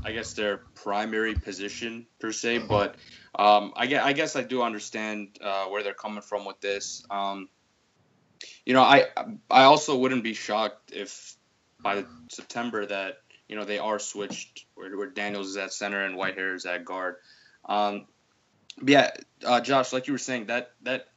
I 0.03 0.11
guess 0.11 0.33
their 0.33 0.57
primary 0.75 1.35
position 1.35 2.07
per 2.19 2.31
se, 2.31 2.59
but 2.59 2.95
um, 3.37 3.73
I, 3.75 3.85
guess, 3.85 4.03
I 4.03 4.13
guess 4.13 4.35
I 4.35 4.43
do 4.43 4.63
understand 4.63 5.37
uh, 5.41 5.65
where 5.65 5.83
they're 5.83 5.93
coming 5.93 6.21
from 6.21 6.45
with 6.45 6.59
this. 6.59 7.05
Um, 7.09 7.49
you 8.65 8.73
know, 8.73 8.81
I 8.81 9.05
I 9.49 9.63
also 9.63 9.97
wouldn't 9.97 10.23
be 10.23 10.33
shocked 10.33 10.91
if 10.91 11.35
by 11.79 12.05
September 12.29 12.85
that 12.85 13.21
you 13.47 13.55
know 13.55 13.65
they 13.65 13.79
are 13.79 13.99
switched 13.99 14.65
where, 14.75 14.95
where 14.97 15.09
Daniels 15.09 15.49
is 15.49 15.57
at 15.57 15.73
center 15.73 16.03
and 16.03 16.15
Whitehair 16.15 16.55
is 16.55 16.65
at 16.65 16.85
guard. 16.85 17.15
Um, 17.65 18.05
yeah, 18.85 19.11
uh, 19.45 19.61
Josh, 19.61 19.93
like 19.93 20.07
you 20.07 20.13
were 20.13 20.19
saying, 20.19 20.47
that 20.47 20.71
that 20.83 21.07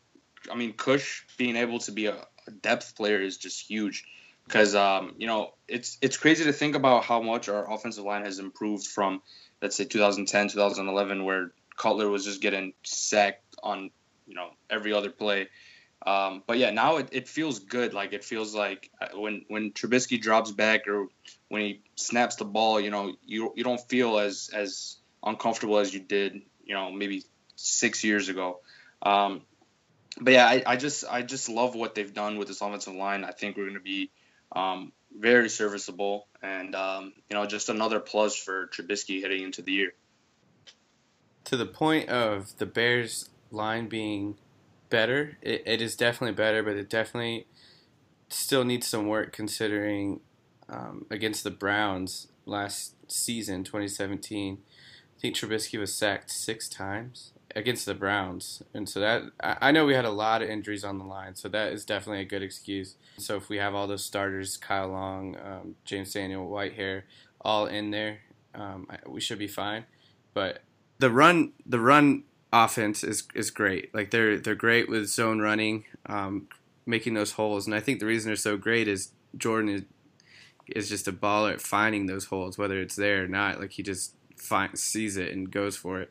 I 0.50 0.54
mean, 0.54 0.74
Kush 0.74 1.24
being 1.36 1.56
able 1.56 1.78
to 1.80 1.92
be 1.92 2.06
a, 2.06 2.14
a 2.46 2.50
depth 2.50 2.96
player 2.96 3.20
is 3.20 3.36
just 3.36 3.68
huge 3.68 4.04
because 4.44 4.74
um, 4.74 5.14
you 5.18 5.26
know 5.26 5.54
it's 5.68 5.98
it's 6.00 6.16
crazy 6.16 6.44
to 6.44 6.52
think 6.52 6.76
about 6.76 7.04
how 7.04 7.20
much 7.20 7.48
our 7.48 7.72
offensive 7.72 8.04
line 8.04 8.24
has 8.24 8.38
improved 8.38 8.86
from 8.86 9.22
let's 9.62 9.76
say 9.76 9.84
2010 9.84 10.48
2011 10.48 11.24
where 11.24 11.52
Cutler 11.80 12.10
was 12.10 12.26
just 12.26 12.42
getting 12.42 12.74
sacked 12.82 13.56
on 13.62 13.90
you 14.26 14.34
know 14.34 14.50
every 14.68 14.92
other 14.92 15.10
play. 15.10 15.48
Um, 16.06 16.42
but 16.46 16.58
yeah 16.58 16.70
now 16.70 16.98
it, 16.98 17.08
it 17.12 17.28
feels 17.28 17.58
good. 17.60 17.94
Like 17.94 18.12
it 18.12 18.22
feels 18.22 18.54
like 18.54 18.90
uh, 19.00 19.18
when 19.18 19.44
when 19.48 19.72
Trubisky 19.72 20.20
drops 20.20 20.50
back 20.50 20.86
or 20.86 21.08
when 21.48 21.62
he 21.62 21.82
snaps 21.94 22.36
the 22.36 22.44
ball 22.44 22.80
you 22.80 22.90
know 22.90 23.14
you 23.24 23.52
you 23.56 23.64
don't 23.64 23.80
feel 23.88 24.18
as 24.18 24.50
as 24.52 24.96
uncomfortable 25.22 25.78
as 25.78 25.92
you 25.92 26.00
did 26.00 26.42
you 26.64 26.74
know 26.74 26.92
maybe 26.92 27.24
six 27.56 28.04
years 28.04 28.28
ago. 28.28 28.60
Um, 29.02 29.40
but 30.20 30.34
yeah 30.34 30.46
I, 30.46 30.62
I 30.66 30.76
just 30.76 31.04
I 31.10 31.22
just 31.22 31.48
love 31.48 31.74
what 31.74 31.94
they've 31.94 32.12
done 32.12 32.36
with 32.36 32.48
this 32.48 32.60
offensive 32.60 32.94
line. 32.94 33.24
I 33.24 33.32
think 33.32 33.56
we're 33.56 33.64
going 33.64 33.74
to 33.74 33.80
be 33.80 34.10
um, 34.52 34.92
very 35.16 35.48
serviceable, 35.48 36.26
and 36.42 36.74
um, 36.74 37.12
you 37.30 37.36
know, 37.36 37.46
just 37.46 37.68
another 37.68 38.00
plus 38.00 38.36
for 38.36 38.66
Trubisky 38.66 39.22
heading 39.22 39.44
into 39.44 39.62
the 39.62 39.72
year. 39.72 39.92
To 41.44 41.56
the 41.56 41.66
point 41.66 42.08
of 42.08 42.56
the 42.58 42.66
Bears 42.66 43.30
line 43.50 43.88
being 43.88 44.36
better, 44.88 45.38
it, 45.42 45.62
it 45.66 45.80
is 45.80 45.96
definitely 45.96 46.34
better, 46.34 46.62
but 46.62 46.76
it 46.76 46.90
definitely 46.90 47.46
still 48.28 48.64
needs 48.64 48.86
some 48.86 49.08
work 49.08 49.32
considering 49.32 50.20
um, 50.68 51.06
against 51.10 51.44
the 51.44 51.50
Browns 51.50 52.28
last 52.46 52.94
season, 53.10 53.64
2017. 53.64 54.58
I 54.58 55.20
think 55.20 55.36
Trubisky 55.36 55.78
was 55.78 55.94
sacked 55.94 56.30
six 56.30 56.68
times 56.68 57.32
against 57.54 57.84
the 57.84 57.94
Browns, 57.94 58.62
and 58.72 58.88
so 58.88 59.00
that 59.00 59.22
I 59.40 59.72
know 59.72 59.84
we 59.84 59.94
had 59.94 60.04
a 60.04 60.10
lot 60.10 60.40
of 60.40 60.48
injuries 60.48 60.84
on 60.84 60.98
the 60.98 61.04
line, 61.04 61.34
so 61.34 61.48
that 61.48 61.72
is 61.72 61.84
definitely 61.84 62.22
a 62.22 62.26
good 62.26 62.42
excuse. 62.42 62.94
So 63.18 63.36
if 63.36 63.48
we 63.48 63.58
have 63.58 63.74
all 63.74 63.86
those 63.86 64.04
starters, 64.04 64.56
Kyle 64.56 64.88
Long, 64.88 65.36
um, 65.36 65.74
James 65.84 66.12
Daniel, 66.12 66.48
Whitehair, 66.48 67.02
all 67.40 67.66
in 67.66 67.90
there, 67.90 68.20
um, 68.54 68.86
we 69.06 69.20
should 69.20 69.38
be 69.38 69.48
fine. 69.48 69.84
But 70.32 70.62
the 71.00 71.10
run, 71.10 71.52
the 71.66 71.80
run 71.80 72.24
offense 72.52 73.02
is 73.02 73.26
is 73.34 73.50
great. 73.50 73.94
Like 73.94 74.10
they're 74.10 74.38
they're 74.38 74.54
great 74.54 74.88
with 74.88 75.08
zone 75.08 75.40
running, 75.40 75.84
um, 76.06 76.48
making 76.86 77.14
those 77.14 77.32
holes, 77.32 77.66
and 77.66 77.74
I 77.74 77.80
think 77.80 78.00
the 78.00 78.06
reason 78.06 78.28
they're 78.28 78.36
so 78.36 78.56
great 78.56 78.88
is 78.88 79.12
Jordan 79.36 79.70
is 79.70 79.82
is 80.66 80.88
just 80.88 81.08
a 81.08 81.12
baller 81.12 81.52
at 81.54 81.60
finding 81.60 82.06
those 82.06 82.26
holes, 82.26 82.56
whether 82.56 82.80
it's 82.80 82.96
there 82.96 83.24
or 83.24 83.28
not. 83.28 83.58
Like 83.58 83.72
he 83.72 83.82
just 83.82 84.14
find, 84.36 84.78
sees 84.78 85.16
it 85.16 85.32
and 85.32 85.50
goes 85.50 85.76
for 85.76 86.00
it 86.00 86.10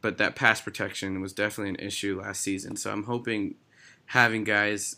but 0.00 0.18
that 0.18 0.36
pass 0.36 0.60
protection 0.60 1.20
was 1.20 1.32
definitely 1.32 1.70
an 1.70 1.86
issue 1.86 2.20
last 2.20 2.40
season. 2.40 2.76
So 2.76 2.92
I'm 2.92 3.04
hoping 3.04 3.56
having 4.06 4.44
guys 4.44 4.96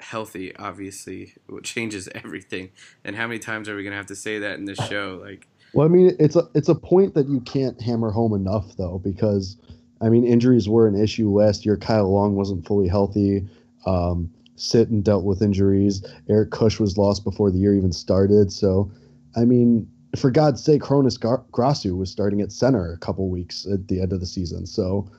healthy 0.00 0.54
obviously 0.56 1.34
changes 1.62 2.08
everything. 2.14 2.70
And 3.02 3.16
how 3.16 3.26
many 3.26 3.38
times 3.38 3.68
are 3.68 3.76
we 3.76 3.84
gonna 3.84 3.96
have 3.96 4.06
to 4.06 4.16
say 4.16 4.38
that 4.40 4.58
in 4.58 4.66
this 4.66 4.78
show? 4.88 5.20
Like, 5.22 5.48
well, 5.74 5.86
I 5.86 5.90
mean, 5.90 6.16
it's 6.18 6.36
a 6.36 6.48
it's 6.54 6.68
a 6.68 6.74
point 6.74 7.14
that 7.14 7.28
you 7.28 7.40
can't 7.40 7.80
hammer 7.80 8.10
home 8.10 8.32
enough 8.32 8.76
though, 8.76 9.00
because 9.02 9.56
I 10.00 10.08
mean, 10.08 10.24
injuries 10.24 10.68
were 10.68 10.86
an 10.86 11.00
issue 11.00 11.30
last 11.30 11.64
year. 11.64 11.76
Kyle 11.76 12.12
Long 12.12 12.36
wasn't 12.36 12.66
fully 12.66 12.88
healthy. 12.88 13.46
Um, 13.86 14.30
Sitton 14.56 15.02
dealt 15.02 15.24
with 15.24 15.42
injuries. 15.42 16.04
Eric 16.28 16.50
Kush 16.50 16.78
was 16.78 16.96
lost 16.96 17.24
before 17.24 17.50
the 17.50 17.58
year 17.58 17.74
even 17.74 17.92
started. 17.92 18.52
So, 18.52 18.90
I 19.36 19.44
mean, 19.44 19.88
for 20.16 20.30
God's 20.30 20.62
sake, 20.62 20.84
Hroniss 20.84 21.18
Grasu 21.18 21.96
was 21.96 22.10
starting 22.10 22.40
at 22.40 22.52
center 22.52 22.92
a 22.92 22.98
couple 22.98 23.28
weeks 23.28 23.66
at 23.66 23.88
the 23.88 24.00
end 24.00 24.12
of 24.12 24.20
the 24.20 24.26
season. 24.26 24.66
So, 24.66 25.10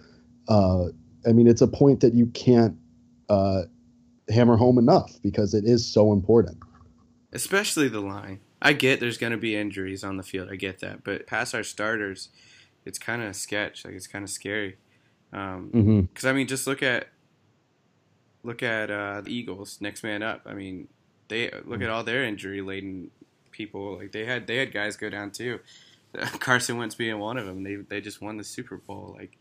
uh, 0.48 0.86
I 1.28 1.34
mean, 1.34 1.48
it's 1.48 1.62
a 1.62 1.68
point 1.68 2.00
that 2.00 2.14
you 2.14 2.28
can't 2.28 2.78
uh, 3.30 3.64
hammer 4.30 4.56
home 4.56 4.78
enough 4.78 5.20
because 5.22 5.54
it 5.54 5.66
is 5.66 5.86
so 5.86 6.14
important. 6.14 6.58
Especially 7.34 7.90
the 7.90 8.00
line. 8.00 8.40
I 8.66 8.74
get 8.74 9.00
there's 9.00 9.20
going 9.20 9.32
to 9.32 9.38
be 9.38 9.56
injuries 9.56 10.04
on 10.04 10.18
the 10.18 10.24
field. 10.24 10.50
I 10.52 10.56
get 10.56 10.80
that, 10.80 11.04
but 11.04 11.28
past 11.28 11.54
our 11.54 11.62
starters, 11.62 12.30
it's 12.84 12.98
kind 12.98 13.22
of 13.22 13.36
sketch. 13.36 13.86
Like 13.86 13.94
it's 13.94 14.08
kind 14.08 14.24
of 14.24 14.30
scary. 14.32 14.78
Because 15.30 15.56
um, 15.56 15.70
mm-hmm. 15.72 16.28
I 16.28 16.34
mean, 16.34 16.48
just 16.48 16.66
look 16.66 16.82
at 16.82 17.10
look 18.42 18.64
at 18.64 18.90
uh, 18.90 19.22
the 19.22 19.32
Eagles, 19.32 19.78
next 19.82 20.04
man 20.04 20.24
up. 20.24 20.42
I 20.48 20.56
mean, 20.56 20.88
they 21.28 21.52
look 21.64 21.84
at 21.84 21.92
all 21.92 22.04
their 22.04 22.24
injury 22.24 22.62
laden 22.62 23.12
people. 23.52 23.98
Like 23.98 24.12
they 24.12 24.26
had 24.26 24.48
they 24.48 24.58
had 24.58 24.74
guys 24.74 24.98
go 24.98 25.12
down 25.12 25.30
too. 25.30 25.60
Carson 26.40 26.80
Wentz 26.80 26.96
being 26.96 27.20
one 27.20 27.38
of 27.38 27.46
them. 27.46 27.62
They 27.62 27.76
they 27.76 28.02
just 28.02 28.20
won 28.20 28.38
the 28.38 28.44
Super 28.44 28.78
Bowl. 28.78 29.16
Like 29.16 29.38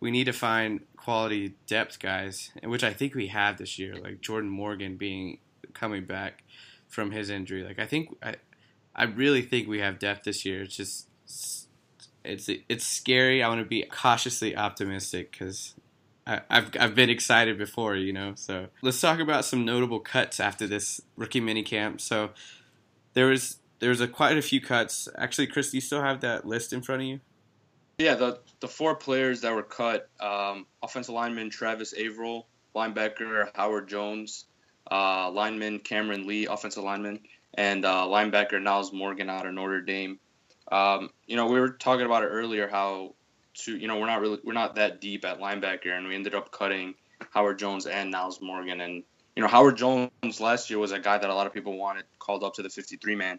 we 0.00 0.10
need 0.10 0.24
to 0.24 0.32
find 0.32 0.80
quality 0.96 1.54
depth 1.68 2.00
guys, 2.00 2.50
which 2.64 2.82
I 2.82 2.92
think 2.94 3.14
we 3.14 3.28
have 3.28 3.58
this 3.58 3.78
year. 3.78 3.94
Like 3.94 4.20
Jordan 4.20 4.50
Morgan 4.50 4.96
being 4.96 5.38
coming 5.72 6.04
back 6.04 6.42
from 6.90 7.12
his 7.12 7.30
injury. 7.30 7.64
Like 7.64 7.78
I 7.78 7.86
think 7.86 8.14
I 8.22 8.34
I 8.94 9.04
really 9.04 9.42
think 9.42 9.66
we 9.66 9.78
have 9.78 9.98
depth 9.98 10.24
this 10.24 10.44
year. 10.44 10.62
It's 10.62 10.76
just 10.76 11.08
it's 12.24 12.50
it's 12.68 12.84
scary. 12.84 13.42
I 13.42 13.48
want 13.48 13.60
to 13.60 13.66
be 13.66 13.82
cautiously 13.84 14.54
optimistic 14.54 15.32
because 15.32 15.74
I've 16.26 16.70
I've 16.78 16.94
been 16.94 17.08
excited 17.08 17.56
before, 17.56 17.96
you 17.96 18.12
know. 18.12 18.34
So 18.34 18.66
let's 18.82 19.00
talk 19.00 19.20
about 19.20 19.44
some 19.44 19.64
notable 19.64 20.00
cuts 20.00 20.38
after 20.38 20.66
this 20.66 21.00
rookie 21.16 21.40
minicamp. 21.40 22.00
So 22.00 22.30
there 23.14 23.26
was 23.26 23.58
there 23.78 23.88
was 23.88 24.00
a 24.00 24.08
quite 24.08 24.36
a 24.36 24.42
few 24.42 24.60
cuts. 24.60 25.08
Actually, 25.16 25.46
Chris, 25.46 25.70
do 25.70 25.76
you 25.76 25.80
still 25.80 26.02
have 26.02 26.20
that 26.20 26.46
list 26.46 26.72
in 26.72 26.82
front 26.82 27.02
of 27.02 27.08
you? 27.08 27.20
Yeah, 27.98 28.14
the 28.14 28.40
the 28.60 28.68
four 28.68 28.94
players 28.96 29.40
that 29.40 29.54
were 29.54 29.62
cut: 29.62 30.08
um, 30.20 30.66
offensive 30.82 31.14
lineman 31.14 31.50
Travis 31.50 31.94
Averill, 31.94 32.46
linebacker 32.74 33.50
Howard 33.54 33.88
Jones, 33.88 34.46
uh, 34.90 35.30
lineman 35.30 35.78
Cameron 35.80 36.26
Lee, 36.26 36.46
offensive 36.46 36.84
lineman, 36.84 37.20
and 37.54 37.84
uh, 37.84 38.06
linebacker 38.06 38.62
Niles 38.62 38.92
Morgan 38.92 39.28
out 39.30 39.46
of 39.46 39.54
Notre 39.54 39.80
Dame. 39.80 40.18
Um, 40.70 41.10
you 41.26 41.36
know, 41.36 41.46
we 41.46 41.58
were 41.58 41.70
talking 41.70 42.06
about 42.06 42.22
it 42.22 42.28
earlier 42.28 42.68
how 42.68 43.14
to 43.54 43.76
you 43.76 43.88
know 43.88 43.98
we're 43.98 44.06
not 44.06 44.20
really 44.20 44.38
we're 44.44 44.52
not 44.52 44.76
that 44.76 45.00
deep 45.00 45.24
at 45.24 45.40
linebacker, 45.40 45.96
and 45.96 46.06
we 46.06 46.14
ended 46.14 46.34
up 46.34 46.52
cutting 46.52 46.94
Howard 47.30 47.58
Jones 47.58 47.86
and 47.86 48.10
Niles 48.10 48.40
Morgan, 48.40 48.80
and 48.80 49.02
you 49.36 49.42
know, 49.42 49.48
Howard 49.48 49.76
Jones 49.76 50.40
last 50.40 50.70
year 50.70 50.78
was 50.78 50.92
a 50.92 50.98
guy 50.98 51.18
that 51.18 51.30
a 51.30 51.34
lot 51.34 51.46
of 51.46 51.54
people 51.54 51.76
wanted 51.76 52.04
called 52.18 52.44
up 52.44 52.54
to 52.54 52.62
the 52.62 52.68
53 52.68 53.14
man 53.14 53.38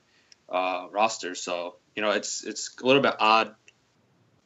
uh, 0.49 0.87
roster. 0.91 1.35
So, 1.35 1.75
you 1.95 2.01
know, 2.01 2.11
it's 2.11 2.43
it's 2.43 2.75
a 2.81 2.85
little 2.85 3.01
bit 3.01 3.15
odd, 3.19 3.55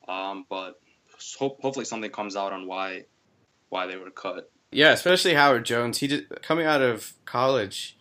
um, 0.07 0.45
but 0.49 0.79
hope, 1.37 1.61
hopefully 1.61 1.85
something 1.85 2.11
comes 2.11 2.35
out 2.35 2.53
on 2.53 2.67
why 2.67 3.05
why 3.69 3.87
they 3.87 3.97
were 3.97 4.11
cut. 4.11 4.51
Yeah, 4.75 4.91
especially 4.91 5.35
Howard 5.35 5.65
Jones. 5.65 5.99
He 5.99 6.07
did 6.07 6.41
coming 6.41 6.65
out 6.65 6.81
of 6.81 7.13
college. 7.23 7.97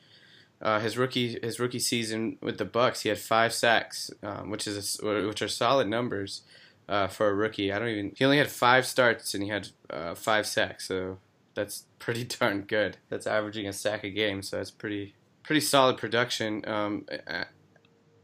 Uh, 0.60 0.80
his 0.80 0.98
rookie 0.98 1.38
his 1.40 1.60
rookie 1.60 1.78
season 1.78 2.36
with 2.40 2.58
the 2.58 2.64
Bucs, 2.64 3.02
he 3.02 3.10
had 3.10 3.18
five 3.18 3.52
sacks, 3.52 4.10
um, 4.24 4.50
which 4.50 4.66
is 4.66 4.98
a, 5.00 5.26
which 5.26 5.40
are 5.40 5.48
solid 5.48 5.86
numbers 5.86 6.42
uh, 6.88 7.06
for 7.06 7.28
a 7.28 7.34
rookie. 7.34 7.72
I 7.72 7.78
don't 7.78 7.88
even 7.88 8.12
he 8.16 8.24
only 8.24 8.38
had 8.38 8.50
five 8.50 8.86
starts 8.86 9.34
and 9.34 9.42
he 9.44 9.50
had 9.50 9.68
uh, 9.88 10.16
five 10.16 10.46
sacks, 10.46 10.88
so 10.88 11.18
that's 11.54 11.84
pretty 12.00 12.24
darn 12.40 12.62
good. 12.62 12.96
That's 13.08 13.26
averaging 13.26 13.68
a 13.68 13.72
sack 13.72 14.02
a 14.02 14.10
game, 14.10 14.42
so 14.42 14.56
that's 14.56 14.72
pretty 14.72 15.14
pretty 15.44 15.60
solid 15.60 15.96
production. 15.96 16.64
Um, 16.66 17.06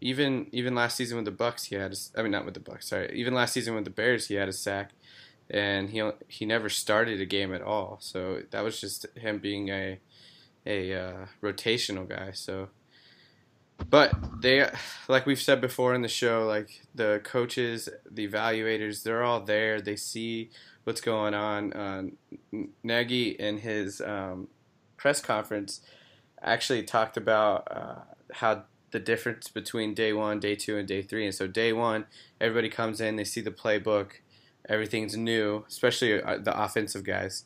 even 0.01 0.49
even 0.51 0.75
last 0.75 0.97
season 0.97 1.19
with 1.19 1.27
the 1.27 1.45
Bucs, 1.45 1.67
he 1.67 1.77
had. 1.77 1.93
A, 1.93 2.19
I 2.19 2.23
mean, 2.23 2.33
not 2.33 2.45
with 2.45 2.55
the 2.55 2.61
Bucs. 2.61 2.85
Sorry. 2.85 3.13
Even 3.15 3.33
last 3.33 3.53
season 3.53 3.77
with 3.77 3.85
the 3.85 3.91
Bears, 3.91 4.27
he 4.27 4.35
had 4.35 4.49
a 4.49 4.53
sack, 4.53 4.91
and 5.51 5.91
he 5.91 6.09
he 6.29 6.47
never 6.47 6.69
started 6.69 7.21
a 7.21 7.27
game 7.27 7.55
at 7.55 7.63
all. 7.63 7.99
So 8.01 8.43
that 8.51 8.63
was 8.63 8.81
just 8.81 9.07
him 9.17 9.39
being 9.39 9.69
a 9.69 9.99
a 10.67 10.95
uh, 10.95 11.27
rotational 11.43 12.09
guy. 12.09 12.33
So, 12.33 12.69
but 13.89 14.13
they, 14.41 14.69
like 15.09 15.27
we've 15.27 15.41
said 15.41 15.61
before 15.61 15.95
in 15.95 16.03
the 16.03 16.09
show, 16.09 16.47
like 16.47 16.83
the 16.95 17.21
coaches, 17.25 17.89
the 18.11 18.29
evaluators, 18.29 19.03
they're 19.03 19.23
all 19.23 19.41
there. 19.41 19.81
They 19.81 19.97
see 19.97 20.51
what's 20.85 21.01
going 21.01 21.35
on. 21.35 21.73
Uh, 21.73 22.03
Nagy 22.83 23.31
in 23.31 23.59
his 23.59 24.01
um, 24.01 24.49
press 24.97 25.21
conference 25.21 25.81
actually 26.43 26.83
talked 26.83 27.17
about 27.17 27.69
uh, 27.71 28.01
how 28.35 28.65
the 28.91 29.01
difference 29.01 29.49
between 29.49 29.95
day 29.95 30.13
one, 30.13 30.41
day 30.41 30.55
two, 30.55 30.77
and 30.77 30.87
day 30.87 31.03
three. 31.03 31.25
And 31.25 31.35
so 31.35 31.47
day 31.47 31.73
one, 31.73 32.07
everybody 32.41 32.69
comes 32.69 33.01
in, 33.01 33.17
they 33.17 33.25
see 33.25 33.41
the 33.41 33.51
playbook, 33.51 34.13
everything's 34.69 35.17
new, 35.17 35.65
especially 35.69 36.23
uh, 36.23 36.39
the 36.39 36.59
offensive 36.59 37.05
guys. 37.05 37.45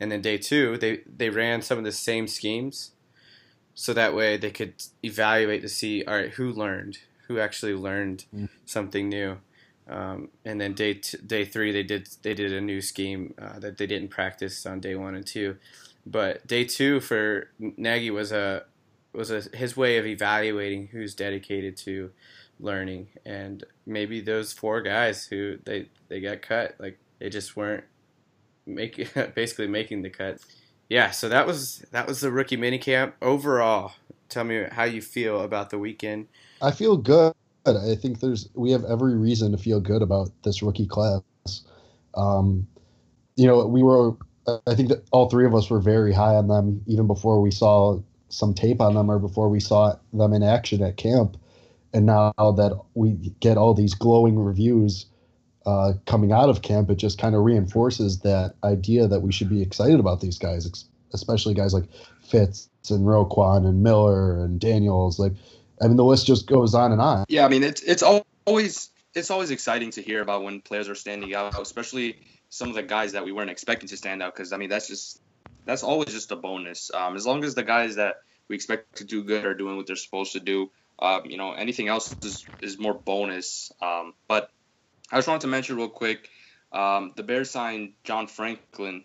And 0.00 0.10
then 0.10 0.22
day 0.22 0.38
two, 0.38 0.76
they 0.76 1.00
they 1.06 1.30
ran 1.30 1.62
some 1.62 1.78
of 1.78 1.84
the 1.84 1.92
same 1.92 2.26
schemes, 2.26 2.92
so 3.74 3.92
that 3.92 4.14
way 4.14 4.36
they 4.36 4.50
could 4.50 4.74
evaluate 5.02 5.62
to 5.62 5.68
see 5.68 6.04
all 6.04 6.14
right 6.14 6.30
who 6.30 6.52
learned, 6.52 6.98
who 7.28 7.38
actually 7.38 7.74
learned 7.74 8.24
mm. 8.34 8.48
something 8.64 9.08
new. 9.08 9.38
Um, 9.86 10.30
and 10.44 10.60
then 10.60 10.74
day 10.74 10.94
t- 10.94 11.18
day 11.18 11.44
three, 11.44 11.70
they 11.70 11.82
did 11.82 12.08
they 12.22 12.34
did 12.34 12.52
a 12.52 12.60
new 12.60 12.80
scheme 12.80 13.34
uh, 13.40 13.58
that 13.60 13.76
they 13.78 13.86
didn't 13.86 14.08
practice 14.08 14.66
on 14.66 14.80
day 14.80 14.94
one 14.94 15.14
and 15.14 15.26
two. 15.26 15.56
But 16.06 16.46
day 16.46 16.64
two 16.64 17.00
for 17.00 17.50
Nagy 17.58 18.10
was 18.10 18.32
a 18.32 18.64
was 19.12 19.30
a, 19.30 19.42
his 19.56 19.76
way 19.76 19.98
of 19.98 20.06
evaluating 20.06 20.88
who's 20.88 21.14
dedicated 21.14 21.76
to 21.78 22.10
learning, 22.60 23.08
and 23.24 23.64
maybe 23.86 24.20
those 24.20 24.52
four 24.52 24.82
guys 24.82 25.26
who 25.26 25.58
they 25.64 25.88
they 26.08 26.20
got 26.20 26.42
cut, 26.42 26.74
like 26.78 26.98
they 27.18 27.28
just 27.30 27.56
weren't 27.56 27.84
making 28.66 29.08
basically 29.34 29.66
making 29.66 30.02
the 30.02 30.10
cut. 30.10 30.38
Yeah, 30.88 31.10
so 31.10 31.28
that 31.28 31.46
was 31.46 31.84
that 31.90 32.06
was 32.06 32.20
the 32.20 32.30
rookie 32.30 32.56
minicamp 32.56 33.12
overall. 33.22 33.92
Tell 34.28 34.44
me 34.44 34.66
how 34.70 34.84
you 34.84 35.02
feel 35.02 35.40
about 35.40 35.70
the 35.70 35.78
weekend. 35.78 36.28
I 36.60 36.70
feel 36.70 36.96
good. 36.96 37.32
I 37.66 37.94
think 37.94 38.20
there's 38.20 38.48
we 38.54 38.72
have 38.72 38.84
every 38.84 39.16
reason 39.16 39.52
to 39.52 39.58
feel 39.58 39.80
good 39.80 40.02
about 40.02 40.30
this 40.42 40.62
rookie 40.62 40.86
class. 40.86 41.22
Um, 42.14 42.66
you 43.36 43.46
know, 43.46 43.66
we 43.66 43.82
were. 43.82 44.16
I 44.66 44.74
think 44.74 44.90
that 44.90 45.04
all 45.10 45.30
three 45.30 45.46
of 45.46 45.54
us 45.54 45.70
were 45.70 45.80
very 45.80 46.12
high 46.12 46.34
on 46.34 46.48
them 46.48 46.82
even 46.86 47.06
before 47.06 47.40
we 47.40 47.50
saw 47.50 47.98
some 48.28 48.52
tape 48.52 48.80
on 48.80 48.94
them 48.94 49.10
or 49.10 49.18
before 49.18 49.48
we 49.48 49.58
saw 49.58 49.96
them 50.12 50.34
in 50.34 50.42
action 50.42 50.82
at 50.82 50.98
camp. 50.98 51.38
And 51.94 52.06
now 52.06 52.32
that 52.36 52.78
we 52.94 53.12
get 53.38 53.56
all 53.56 53.72
these 53.72 53.94
glowing 53.94 54.36
reviews 54.36 55.06
uh, 55.64 55.92
coming 56.06 56.32
out 56.32 56.48
of 56.48 56.60
camp, 56.60 56.90
it 56.90 56.96
just 56.96 57.18
kind 57.18 57.36
of 57.36 57.42
reinforces 57.42 58.18
that 58.20 58.56
idea 58.64 59.06
that 59.06 59.20
we 59.20 59.32
should 59.32 59.48
be 59.48 59.62
excited 59.62 60.00
about 60.00 60.20
these 60.20 60.36
guys, 60.36 60.86
especially 61.12 61.54
guys 61.54 61.72
like 61.72 61.84
Fitts 62.20 62.68
and 62.90 63.06
Roquan 63.06 63.64
and 63.66 63.82
Miller 63.82 64.44
and 64.44 64.60
Daniels. 64.60 65.20
Like, 65.20 65.32
I 65.80 65.86
mean, 65.86 65.96
the 65.96 66.04
list 66.04 66.26
just 66.26 66.48
goes 66.48 66.74
on 66.74 66.90
and 66.90 67.00
on. 67.00 67.24
Yeah, 67.28 67.46
I 67.46 67.48
mean, 67.48 67.62
it's 67.62 67.80
it's 67.82 68.02
always 68.02 68.90
it's 69.14 69.30
always 69.30 69.52
exciting 69.52 69.92
to 69.92 70.02
hear 70.02 70.20
about 70.20 70.42
when 70.42 70.60
players 70.60 70.88
are 70.88 70.94
standing 70.96 71.34
out, 71.34 71.58
especially 71.60 72.18
some 72.50 72.68
of 72.68 72.74
the 72.74 72.82
guys 72.82 73.12
that 73.12 73.24
we 73.24 73.30
weren't 73.30 73.50
expecting 73.50 73.88
to 73.88 73.96
stand 73.96 74.20
out. 74.20 74.34
Because 74.34 74.52
I 74.52 74.56
mean, 74.56 74.68
that's 74.68 74.88
just 74.88 75.20
that's 75.64 75.84
always 75.84 76.12
just 76.12 76.32
a 76.32 76.36
bonus. 76.36 76.90
Um, 76.92 77.14
as 77.14 77.24
long 77.24 77.44
as 77.44 77.54
the 77.54 77.62
guys 77.62 77.96
that 77.96 78.16
we 78.48 78.56
expect 78.56 78.96
to 78.96 79.04
do 79.04 79.22
good 79.22 79.46
are 79.46 79.54
doing 79.54 79.76
what 79.76 79.86
they're 79.86 79.96
supposed 79.96 80.32
to 80.32 80.40
do, 80.40 80.70
um, 80.98 81.22
you 81.26 81.36
know, 81.36 81.52
anything 81.52 81.88
else 81.88 82.14
is, 82.22 82.46
is 82.62 82.78
more 82.78 82.94
bonus. 82.94 83.72
Um, 83.80 84.14
but 84.28 84.50
I 85.10 85.16
just 85.16 85.28
wanted 85.28 85.42
to 85.42 85.48
mention 85.48 85.76
real 85.76 85.88
quick, 85.88 86.28
um, 86.72 87.12
the 87.16 87.22
Bears 87.22 87.50
signed 87.50 87.92
John 88.04 88.26
Franklin 88.26 89.04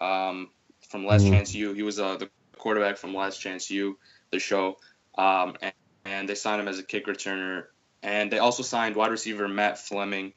um, 0.00 0.50
from 0.88 1.06
Last 1.06 1.22
mm-hmm. 1.22 1.32
Chance 1.32 1.54
U. 1.54 1.72
He 1.72 1.82
was 1.82 1.98
uh, 1.98 2.16
the 2.16 2.30
quarterback 2.58 2.98
from 2.98 3.14
Last 3.14 3.40
Chance 3.40 3.70
U, 3.70 3.98
the 4.30 4.38
show, 4.38 4.76
um, 5.16 5.56
and, 5.62 5.72
and, 6.04 6.28
they 6.28 6.34
signed 6.34 6.60
him 6.60 6.68
as 6.68 6.78
a 6.78 6.82
kick 6.82 7.06
returner. 7.06 7.64
And 8.02 8.30
they 8.30 8.38
also 8.38 8.62
signed 8.62 8.96
wide 8.96 9.10
receiver 9.10 9.48
Matt 9.48 9.78
Fleming, 9.78 10.32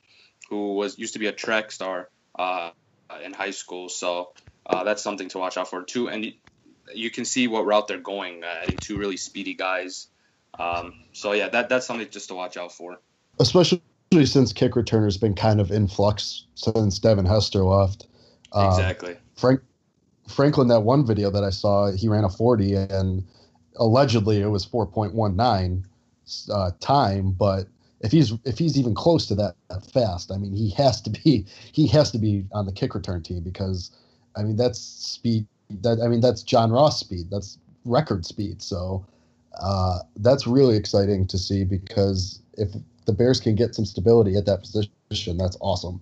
who 0.49 0.75
was 0.75 0.97
used 0.97 1.13
to 1.13 1.19
be 1.19 1.27
a 1.27 1.31
track 1.31 1.71
star 1.71 2.09
uh, 2.37 2.71
in 3.23 3.33
high 3.33 3.51
school. 3.51 3.89
So 3.89 4.31
uh, 4.65 4.83
that's 4.83 5.01
something 5.01 5.29
to 5.29 5.37
watch 5.37 5.57
out 5.57 5.69
for 5.69 5.83
too. 5.83 6.07
And 6.09 6.33
you 6.93 7.11
can 7.11 7.25
see 7.25 7.47
what 7.47 7.65
route 7.65 7.87
they're 7.87 7.97
going, 7.97 8.43
uh, 8.43 8.47
adding 8.63 8.77
two 8.77 8.97
really 8.97 9.17
speedy 9.17 9.53
guys. 9.53 10.07
Um, 10.59 10.93
so 11.13 11.31
yeah, 11.31 11.49
that 11.49 11.69
that's 11.69 11.85
something 11.85 12.07
just 12.09 12.27
to 12.29 12.35
watch 12.35 12.57
out 12.57 12.71
for. 12.71 12.99
Especially 13.39 13.81
since 14.25 14.51
kick 14.51 14.73
returner 14.73 15.05
has 15.05 15.17
been 15.17 15.33
kind 15.33 15.61
of 15.61 15.71
in 15.71 15.87
flux 15.87 16.45
since 16.55 16.99
Devin 16.99 17.25
Hester 17.25 17.63
left. 17.63 18.07
Uh, 18.51 18.67
exactly. 18.69 19.15
Frank 19.35 19.61
Franklin, 20.27 20.67
that 20.67 20.81
one 20.81 21.05
video 21.05 21.31
that 21.31 21.43
I 21.43 21.49
saw, 21.49 21.91
he 21.91 22.07
ran 22.07 22.23
a 22.23 22.29
40 22.29 22.75
and 22.75 23.23
allegedly 23.77 24.41
it 24.41 24.47
was 24.47 24.65
4.19 24.65 25.83
uh, 26.53 26.71
time, 26.79 27.31
but 27.31 27.67
if 28.01 28.11
he's 28.11 28.33
if 28.45 28.57
he's 28.57 28.77
even 28.77 28.93
close 28.93 29.25
to 29.27 29.35
that, 29.35 29.55
that 29.69 29.85
fast, 29.91 30.31
I 30.31 30.37
mean, 30.37 30.53
he 30.53 30.69
has 30.71 31.01
to 31.01 31.09
be 31.09 31.45
he 31.71 31.87
has 31.87 32.11
to 32.11 32.17
be 32.17 32.45
on 32.51 32.65
the 32.65 32.71
kick 32.71 32.95
return 32.95 33.21
team 33.21 33.41
because 33.41 33.91
I 34.35 34.43
mean 34.43 34.55
that's 34.55 34.79
speed 34.79 35.47
that 35.81 35.99
I 36.03 36.07
mean 36.07 36.21
that's 36.21 36.43
John 36.43 36.71
Ross 36.71 36.99
speed. 36.99 37.29
That's 37.29 37.57
record 37.85 38.25
speed. 38.25 38.61
So 38.61 39.05
uh, 39.59 39.99
that's 40.17 40.47
really 40.47 40.77
exciting 40.77 41.27
to 41.27 41.37
see 41.37 41.63
because 41.63 42.41
if 42.53 42.69
the 43.05 43.13
Bears 43.13 43.39
can 43.39 43.55
get 43.55 43.75
some 43.75 43.85
stability 43.85 44.35
at 44.35 44.45
that 44.45 44.59
position, 44.61 45.37
that's 45.37 45.57
awesome. 45.61 46.01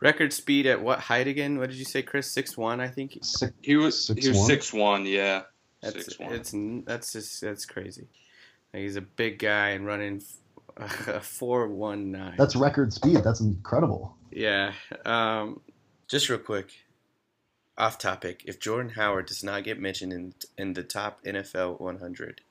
Record 0.00 0.32
speed 0.32 0.66
at 0.66 0.82
what 0.82 0.98
height 0.98 1.26
again? 1.26 1.58
What 1.58 1.70
did 1.70 1.78
you 1.78 1.84
say, 1.84 2.02
Chris? 2.02 2.30
Six 2.30 2.56
one, 2.56 2.80
I 2.80 2.88
think. 2.88 3.18
Six, 3.22 3.52
he 3.62 3.76
was 3.76 4.06
six 4.06 4.22
he 4.22 4.28
was 4.28 4.38
one? 4.38 4.46
six 4.46 4.72
one. 4.72 5.06
Yeah, 5.06 5.42
that's 5.80 6.04
six, 6.04 6.18
one. 6.18 6.32
it's 6.34 6.54
that's 6.86 7.12
just 7.12 7.40
that's 7.40 7.64
crazy. 7.64 8.06
Like 8.74 8.82
he's 8.82 8.96
a 8.96 9.00
big 9.00 9.38
guy 9.38 9.70
and 9.70 9.86
running 9.86 10.22
a 10.76 11.20
four 11.20 11.68
one 11.68 12.10
nine. 12.12 12.34
That's 12.36 12.56
record 12.56 12.92
speed. 12.92 13.22
That's 13.24 13.40
incredible. 13.40 14.14
Yeah. 14.30 14.72
Um, 15.06 15.60
just 16.08 16.28
real 16.28 16.38
quick, 16.38 16.70
off 17.78 17.98
topic. 17.98 18.42
If 18.46 18.60
Jordan 18.60 18.92
Howard 18.92 19.26
does 19.26 19.42
not 19.42 19.64
get 19.64 19.80
mentioned 19.80 20.12
in 20.12 20.34
in 20.58 20.74
the 20.74 20.82
top 20.82 21.24
NFL 21.24 21.80
100, 21.80 22.42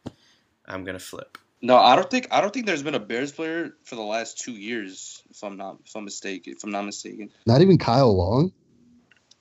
I'm 0.68 0.84
gonna 0.84 1.00
flip. 1.00 1.38
No, 1.62 1.78
I 1.78 1.96
don't 1.96 2.10
think 2.10 2.28
I 2.32 2.42
don't 2.42 2.54
think 2.54 2.66
there's 2.66 2.84
been 2.84 2.96
a 2.96 3.00
Bears 3.00 3.32
player 3.32 3.72
for 3.84 3.96
the 3.96 4.02
last 4.02 4.40
two 4.40 4.52
years, 4.52 5.24
if 5.32 5.44
I'm 5.44 5.58
not 5.58 5.78
if 5.86 5.96
I'm 5.96 6.06
mistaken. 6.06 6.54
If 6.54 6.64
I'm 6.64 6.72
not 6.72 6.84
mistaken. 6.84 7.32
Not 7.46 7.62
even 7.62 7.78
Kyle 7.78 8.16
Long. 8.16 8.52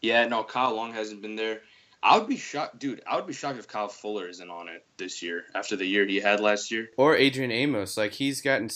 Yeah, 0.00 0.26
no, 0.26 0.44
Kyle 0.44 0.74
Long 0.74 0.92
hasn't 0.92 1.22
been 1.22 1.36
there. 1.36 1.60
I 2.02 2.18
would 2.18 2.28
be 2.28 2.36
shocked, 2.36 2.78
dude. 2.78 3.02
I 3.06 3.16
would 3.16 3.26
be 3.26 3.32
shocked 3.32 3.58
if 3.58 3.66
Kyle 3.66 3.88
Fuller 3.88 4.28
isn't 4.28 4.50
on 4.50 4.68
it 4.68 4.84
this 4.98 5.22
year 5.22 5.44
after 5.54 5.74
the 5.74 5.86
year 5.86 6.06
he 6.06 6.20
had 6.20 6.38
last 6.38 6.70
year. 6.70 6.90
Or 6.98 7.16
Adrian 7.16 7.50
Amos, 7.50 7.96
like 7.96 8.12
he's 8.12 8.42
gotten. 8.42 8.68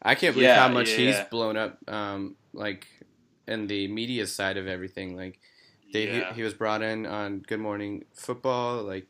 I 0.00 0.14
can't 0.14 0.34
believe 0.34 0.48
yeah, 0.48 0.60
how 0.60 0.68
much 0.68 0.90
yeah, 0.90 0.96
he's 0.96 1.14
yeah. 1.16 1.26
blown 1.30 1.56
up, 1.56 1.78
um, 1.88 2.36
like 2.52 2.86
in 3.48 3.66
the 3.66 3.88
media 3.88 4.26
side 4.28 4.56
of 4.56 4.68
everything. 4.68 5.16
Like 5.16 5.40
they, 5.92 6.06
yeah. 6.06 6.28
he, 6.28 6.36
he, 6.36 6.42
was 6.42 6.54
brought 6.54 6.82
in 6.82 7.06
on 7.06 7.40
Good 7.40 7.58
Morning 7.58 8.04
Football. 8.14 8.84
Like 8.84 9.08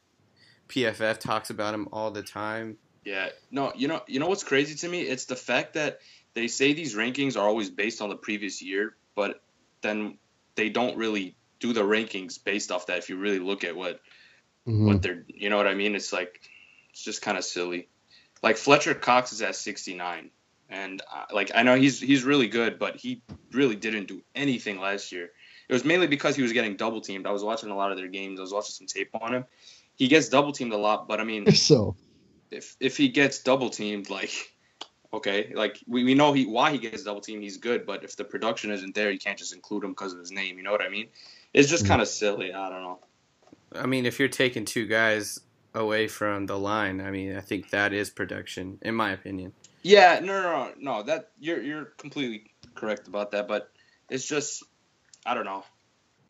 PFF 0.68 1.18
talks 1.18 1.50
about 1.50 1.74
him 1.74 1.88
all 1.92 2.10
the 2.10 2.22
time. 2.22 2.76
Yeah. 3.04 3.28
No, 3.50 3.72
you 3.74 3.88
know, 3.88 4.02
you 4.06 4.20
know 4.20 4.28
what's 4.28 4.44
crazy 4.44 4.74
to 4.74 4.88
me? 4.88 5.02
It's 5.02 5.26
the 5.26 5.36
fact 5.36 5.74
that 5.74 6.00
they 6.34 6.48
say 6.48 6.72
these 6.72 6.94
rankings 6.94 7.36
are 7.36 7.46
always 7.46 7.70
based 7.70 8.02
on 8.02 8.08
the 8.08 8.16
previous 8.16 8.62
year, 8.62 8.96
but 9.14 9.42
then 9.82 10.18
they 10.56 10.68
don't 10.68 10.96
really 10.96 11.36
do 11.60 11.72
the 11.72 11.82
rankings 11.82 12.42
based 12.42 12.70
off 12.70 12.86
that. 12.86 12.98
If 12.98 13.08
you 13.08 13.16
really 13.16 13.38
look 13.38 13.64
at 13.64 13.76
what 13.76 14.00
mm-hmm. 14.66 14.86
what 14.86 15.02
they're, 15.02 15.24
you 15.28 15.50
know 15.50 15.56
what 15.56 15.66
I 15.66 15.74
mean? 15.74 15.94
It's 15.94 16.12
like 16.12 16.40
it's 16.90 17.04
just 17.04 17.22
kind 17.22 17.38
of 17.38 17.44
silly. 17.44 17.88
Like 18.42 18.56
Fletcher 18.56 18.94
Cox 18.94 19.32
is 19.32 19.40
at 19.42 19.56
69, 19.56 20.30
and 20.68 21.02
uh, 21.12 21.24
like 21.32 21.52
I 21.54 21.62
know 21.62 21.76
he's 21.76 22.00
he's 22.00 22.24
really 22.24 22.48
good, 22.48 22.78
but 22.78 22.96
he 22.96 23.22
really 23.52 23.76
didn't 23.76 24.06
do 24.06 24.22
anything 24.34 24.80
last 24.80 25.12
year. 25.12 25.30
It 25.68 25.72
was 25.72 25.84
mainly 25.84 26.06
because 26.06 26.36
he 26.36 26.42
was 26.42 26.52
getting 26.52 26.76
double 26.76 27.00
teamed. 27.00 27.26
I 27.26 27.30
was 27.30 27.42
watching 27.42 27.70
a 27.70 27.76
lot 27.76 27.90
of 27.90 27.96
their 27.96 28.08
games. 28.08 28.38
I 28.38 28.42
was 28.42 28.52
watching 28.52 28.74
some 28.74 28.86
tape 28.86 29.10
on 29.14 29.34
him. 29.34 29.44
He 29.96 30.08
gets 30.08 30.28
double 30.28 30.52
teamed 30.52 30.72
a 30.72 30.76
lot, 30.76 31.08
but 31.08 31.20
I 31.20 31.24
mean, 31.24 31.52
so 31.54 31.96
if 32.50 32.76
if 32.80 32.96
he 32.96 33.08
gets 33.08 33.42
double 33.42 33.70
teamed, 33.70 34.10
like 34.10 34.32
okay, 35.12 35.52
like 35.54 35.78
we, 35.86 36.04
we 36.04 36.14
know 36.14 36.32
he 36.32 36.46
why 36.46 36.72
he 36.72 36.78
gets 36.78 37.04
double 37.04 37.20
teamed, 37.20 37.42
he's 37.42 37.58
good. 37.58 37.86
But 37.86 38.04
if 38.04 38.16
the 38.16 38.24
production 38.24 38.70
isn't 38.70 38.94
there, 38.94 39.10
you 39.10 39.18
can't 39.18 39.38
just 39.38 39.54
include 39.54 39.84
him 39.84 39.90
because 39.90 40.12
of 40.12 40.18
his 40.18 40.32
name. 40.32 40.56
You 40.56 40.64
know 40.64 40.72
what 40.72 40.82
I 40.82 40.88
mean? 40.88 41.08
It's 41.52 41.68
just 41.68 41.84
mm-hmm. 41.84 41.92
kind 41.92 42.02
of 42.02 42.08
silly. 42.08 42.52
I 42.52 42.68
don't 42.68 42.82
know. 42.82 42.98
I 43.74 43.86
mean, 43.86 44.06
if 44.06 44.18
you're 44.18 44.28
taking 44.28 44.64
two 44.64 44.86
guys 44.86 45.40
away 45.74 46.06
from 46.06 46.46
the 46.46 46.58
line, 46.58 47.00
I 47.00 47.10
mean, 47.10 47.36
I 47.36 47.40
think 47.40 47.70
that 47.70 47.92
is 47.92 48.10
production, 48.10 48.78
in 48.82 48.94
my 48.94 49.10
opinion. 49.10 49.52
Yeah, 49.82 50.20
no, 50.22 50.42
no, 50.42 50.50
no, 50.50 50.72
no. 50.78 51.02
That 51.02 51.30
you're 51.38 51.62
you're 51.62 51.84
completely 51.84 52.50
correct 52.74 53.06
about 53.06 53.32
that, 53.32 53.48
but 53.48 53.70
it's 54.08 54.26
just 54.26 54.62
I 55.26 55.34
don't 55.34 55.44
know. 55.44 55.64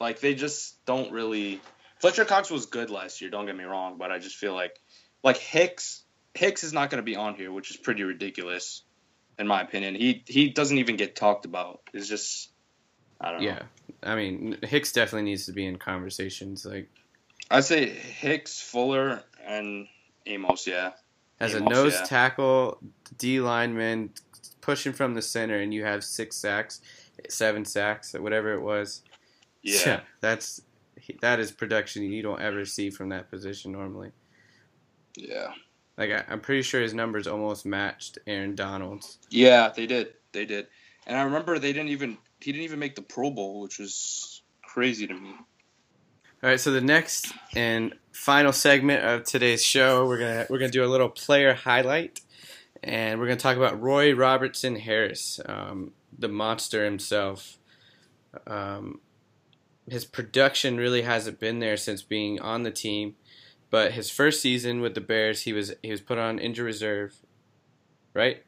Like 0.01 0.21
they 0.21 0.35
just 0.35 0.85
don't 0.85 1.13
really. 1.13 1.61
Fletcher 2.05 2.27
Cox 2.27 2.51
was 2.51 2.67
good 2.67 2.91
last 2.91 3.23
year. 3.23 3.31
Don't 3.31 3.47
get 3.47 3.57
me 3.57 3.65
wrong, 3.65 3.97
but 3.97 4.13
I 4.13 4.19
just 4.19 4.37
feel 4.37 4.53
like 4.53 4.79
like 5.23 5.39
Hicks 5.39 6.03
Hicks 6.35 6.63
is 6.63 6.75
not 6.75 6.91
going 6.91 6.99
to 6.99 7.03
be 7.03 7.17
on 7.17 7.35
here, 7.35 7.51
which 7.51 7.71
is 7.71 7.79
pretty 7.79 8.03
ridiculous, 8.03 8.83
in 9.39 9.47
my 9.47 9.63
opinion. 9.63 9.95
He 9.95 10.23
he 10.27 10.51
doesn't 10.51 10.77
even 10.77 10.97
get 10.97 11.17
talked 11.17 11.47
about. 11.47 11.81
It's 11.95 12.07
just 12.07 12.51
I 13.19 13.31
don't 13.31 13.41
know. 13.41 13.47
Yeah, 13.47 13.63
I 14.03 14.17
mean 14.17 14.59
Hicks 14.61 14.93
definitely 14.93 15.31
needs 15.31 15.47
to 15.47 15.53
be 15.53 15.65
in 15.65 15.79
conversations. 15.79 16.67
Like 16.67 16.91
I'd 17.51 17.65
say 17.65 17.89
Hicks, 17.89 18.61
Fuller, 18.61 19.23
and 19.43 19.87
Amos. 20.27 20.67
Yeah. 20.67 20.93
As 21.41 21.55
Amos, 21.55 21.67
a 21.67 21.75
nose 21.75 21.95
yeah. 21.95 22.05
tackle, 22.05 22.83
D 23.17 23.41
lineman 23.41 24.11
pushing 24.61 24.93
from 24.93 25.15
the 25.15 25.23
center, 25.23 25.59
and 25.59 25.73
you 25.73 25.87
have 25.87 26.05
six 26.05 26.37
sacks 26.37 26.83
seven 27.31 27.65
sacks, 27.65 28.13
whatever 28.13 28.53
it 28.53 28.61
was. 28.61 29.01
Yeah, 29.63 30.01
that's 30.21 30.61
that 31.21 31.41
is 31.41 31.53
production 31.53 32.03
you 32.03 32.23
don't 32.23 32.41
ever 32.41 32.65
see 32.65 32.91
from 32.91 33.11
that 33.11 33.31
position 33.31 33.73
normally. 33.73 34.11
Yeah, 35.17 35.53
like 35.97 36.11
I, 36.11 36.25
am 36.33 36.41
pretty 36.41 36.63
sure 36.63 36.81
his 36.81 36.95
numbers 36.95 37.27
almost 37.27 37.67
matched 37.67 38.19
Aaron 38.27 38.55
Donald's. 38.55 39.19
Yeah, 39.31 39.71
they 39.75 39.87
did. 39.87 40.15
They 40.33 40.45
did. 40.45 40.67
And 41.07 41.17
I 41.17 41.23
remember 41.23 41.59
they 41.59 41.73
didn't 41.73 41.91
even 41.91 42.19
he 42.41 42.53
didn't 42.53 42.65
even 42.65 42.79
make 42.79 42.95
the 42.95 43.03
Pro 43.03 43.31
Bowl, 43.31 43.61
which 43.61 43.79
was 43.79 44.43
crazy 44.63 45.07
to 45.07 45.15
me. 45.15 45.35
All 46.43 46.51
right, 46.51 46.61
so 46.61 46.73
the 46.73 46.81
next 46.81 47.33
and 47.55 47.95
final 48.13 48.53
segment 48.53 49.05
of 49.05 49.25
today's 49.25 49.65
show, 49.65 50.07
we're 50.07 50.19
gonna 50.19 50.47
we're 50.51 50.59
gonna 50.59 50.71
do 50.71 50.85
a 50.85 50.87
little 50.87 51.09
player 51.09 51.55
highlight, 51.55 52.21
and 52.83 53.19
we're 53.19 53.27
gonna 53.27 53.37
talk 53.37 53.57
about 53.57 53.81
Roy 53.81 54.15
Robertson 54.15 54.77
Harris. 54.77 55.41
Um, 55.47 55.93
the 56.19 56.29
monster 56.29 56.85
himself. 56.85 57.59
Um, 58.47 59.01
his 59.89 60.05
production 60.05 60.77
really 60.77 61.03
hasn't 61.03 61.39
been 61.41 61.59
there 61.59 61.77
since 61.77 62.03
being 62.03 62.41
on 62.41 62.63
the 62.63 62.71
team, 62.71 63.17
but 63.71 63.93
his 63.93 64.11
first 64.11 64.41
season 64.41 64.81
with 64.81 64.95
the 64.95 65.01
Bears, 65.01 65.43
he 65.43 65.53
was 65.53 65.75
he 65.83 65.91
was 65.91 66.01
put 66.01 66.19
on 66.19 66.39
injury 66.39 66.67
reserve, 66.67 67.15
right? 68.15 68.45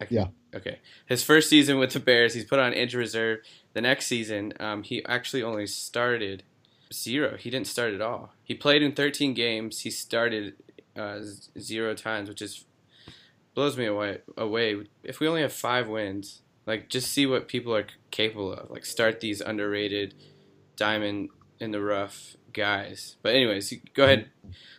Can- 0.00 0.08
Yeah. 0.10 0.26
Okay. 0.54 0.78
His 1.06 1.24
first 1.24 1.48
season 1.48 1.78
with 1.78 1.92
the 1.92 2.00
Bears, 2.00 2.34
he's 2.34 2.44
put 2.44 2.60
on 2.60 2.72
injury 2.72 3.00
reserve. 3.00 3.40
The 3.72 3.80
next 3.80 4.06
season, 4.06 4.52
um, 4.60 4.82
he 4.84 5.04
actually 5.04 5.42
only 5.42 5.66
started 5.66 6.44
zero. 6.92 7.36
He 7.36 7.50
didn't 7.50 7.66
start 7.66 7.92
at 7.92 8.00
all. 8.00 8.32
He 8.44 8.54
played 8.54 8.82
in 8.82 8.92
13 8.92 9.34
games. 9.34 9.80
He 9.80 9.90
started 9.90 10.54
uh, 10.96 11.18
zero 11.58 11.94
times, 11.94 12.28
which 12.28 12.40
is 12.40 12.66
blows 13.54 13.76
me 13.76 13.86
away. 13.86 14.18
Away. 14.36 14.84
If 15.02 15.18
we 15.18 15.26
only 15.26 15.42
have 15.42 15.52
five 15.52 15.88
wins, 15.88 16.42
like 16.66 16.88
just 16.88 17.10
see 17.12 17.26
what 17.26 17.48
people 17.48 17.74
are 17.74 17.86
capable 18.10 18.52
of. 18.52 18.70
Like 18.70 18.84
start 18.84 19.20
these 19.20 19.40
underrated, 19.40 20.14
diamond 20.76 21.30
in 21.60 21.70
the 21.70 21.80
rough 21.80 22.36
guys. 22.52 23.16
But 23.22 23.34
anyways, 23.34 23.72
go 23.94 24.04
ahead. 24.04 24.30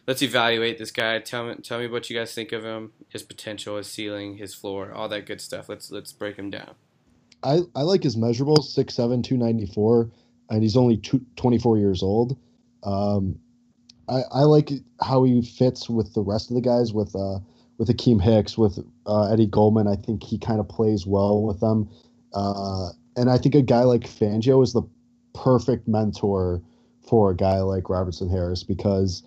Let's 0.08 0.21
evaluate 0.21 0.78
this 0.78 0.91
guy. 0.91 1.19
Tell 1.19 1.48
me, 1.48 1.56
tell 1.56 1.80
me 1.80 1.88
what 1.88 2.10
you 2.10 2.17
guys 2.17 2.34
think 2.34 2.52
of 2.52 2.63
him, 2.63 2.93
his 3.10 3.24
potential, 3.24 3.78
his 3.78 3.88
ceiling, 3.88 4.38
his 4.38 4.54
floor, 4.54 4.91
all 4.91 5.10
that 5.10 5.26
good 5.26 5.41
stuff. 5.41 5.69
Let's 5.69 5.91
let's 5.91 6.12
break 6.12 6.38
him 6.38 6.50
down. 6.50 6.76
I, 7.43 7.60
I 7.76 7.82
like 7.82 8.02
his 8.02 8.15
measurables 8.15 8.76
6'7, 8.76 9.24
294, 9.24 10.10
and 10.50 10.63
he's 10.63 10.76
only 10.76 10.98
two, 10.98 11.24
24 11.36 11.78
years 11.78 12.02
old. 12.02 12.38
Um, 12.84 13.39
I, 14.10 14.21
I 14.32 14.39
like 14.41 14.71
how 15.02 15.24
he 15.24 15.43
fits 15.43 15.88
with 15.88 16.13
the 16.15 16.21
rest 16.21 16.50
of 16.50 16.56
the 16.56 16.62
guys, 16.62 16.91
with 16.91 17.15
uh, 17.15 17.39
with 17.77 17.89
Akiem 17.89 18.21
Hicks, 18.21 18.57
with 18.57 18.79
uh, 19.05 19.31
Eddie 19.31 19.47
Goldman. 19.47 19.88
I 19.88 19.95
think 19.95 20.23
he 20.23 20.38
kind 20.38 20.59
of 20.59 20.67
plays 20.67 21.05
well 21.05 21.41
with 21.43 21.59
them. 21.59 21.89
Uh, 22.33 22.89
and 23.15 23.29
I 23.29 23.38
think 23.38 23.55
a 23.55 23.61
guy 23.61 23.83
like 23.83 24.01
Fangio 24.01 24.63
is 24.63 24.73
the 24.73 24.83
perfect 25.33 25.88
mentor 25.88 26.61
for 27.07 27.31
a 27.31 27.35
guy 27.35 27.59
like 27.59 27.89
Robertson 27.89 28.29
Harris 28.29 28.63
because 28.63 29.23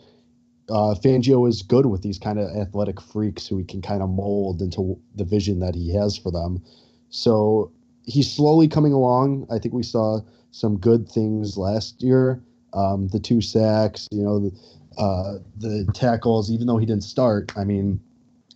uh, 0.68 0.94
Fangio 0.94 1.48
is 1.48 1.62
good 1.62 1.86
with 1.86 2.02
these 2.02 2.18
kind 2.18 2.38
of 2.38 2.54
athletic 2.56 3.00
freaks 3.00 3.46
who 3.46 3.58
he 3.58 3.64
can 3.64 3.80
kind 3.80 4.02
of 4.02 4.10
mold 4.10 4.60
into 4.60 4.98
the 5.14 5.24
vision 5.24 5.60
that 5.60 5.74
he 5.74 5.94
has 5.94 6.16
for 6.16 6.30
them. 6.30 6.62
So 7.10 7.72
he's 8.04 8.30
slowly 8.30 8.68
coming 8.68 8.92
along. 8.92 9.46
I 9.50 9.58
think 9.58 9.74
we 9.74 9.82
saw 9.82 10.20
some 10.50 10.78
good 10.78 11.08
things 11.08 11.56
last 11.56 12.02
year. 12.02 12.42
Um, 12.74 13.08
the 13.08 13.20
two 13.20 13.40
sacks, 13.40 14.08
you 14.10 14.22
know, 14.22 14.40
the, 14.40 14.58
uh, 14.98 15.38
the 15.56 15.90
tackles. 15.94 16.50
Even 16.50 16.66
though 16.66 16.76
he 16.76 16.84
didn't 16.84 17.04
start, 17.04 17.52
I 17.56 17.64
mean, 17.64 18.00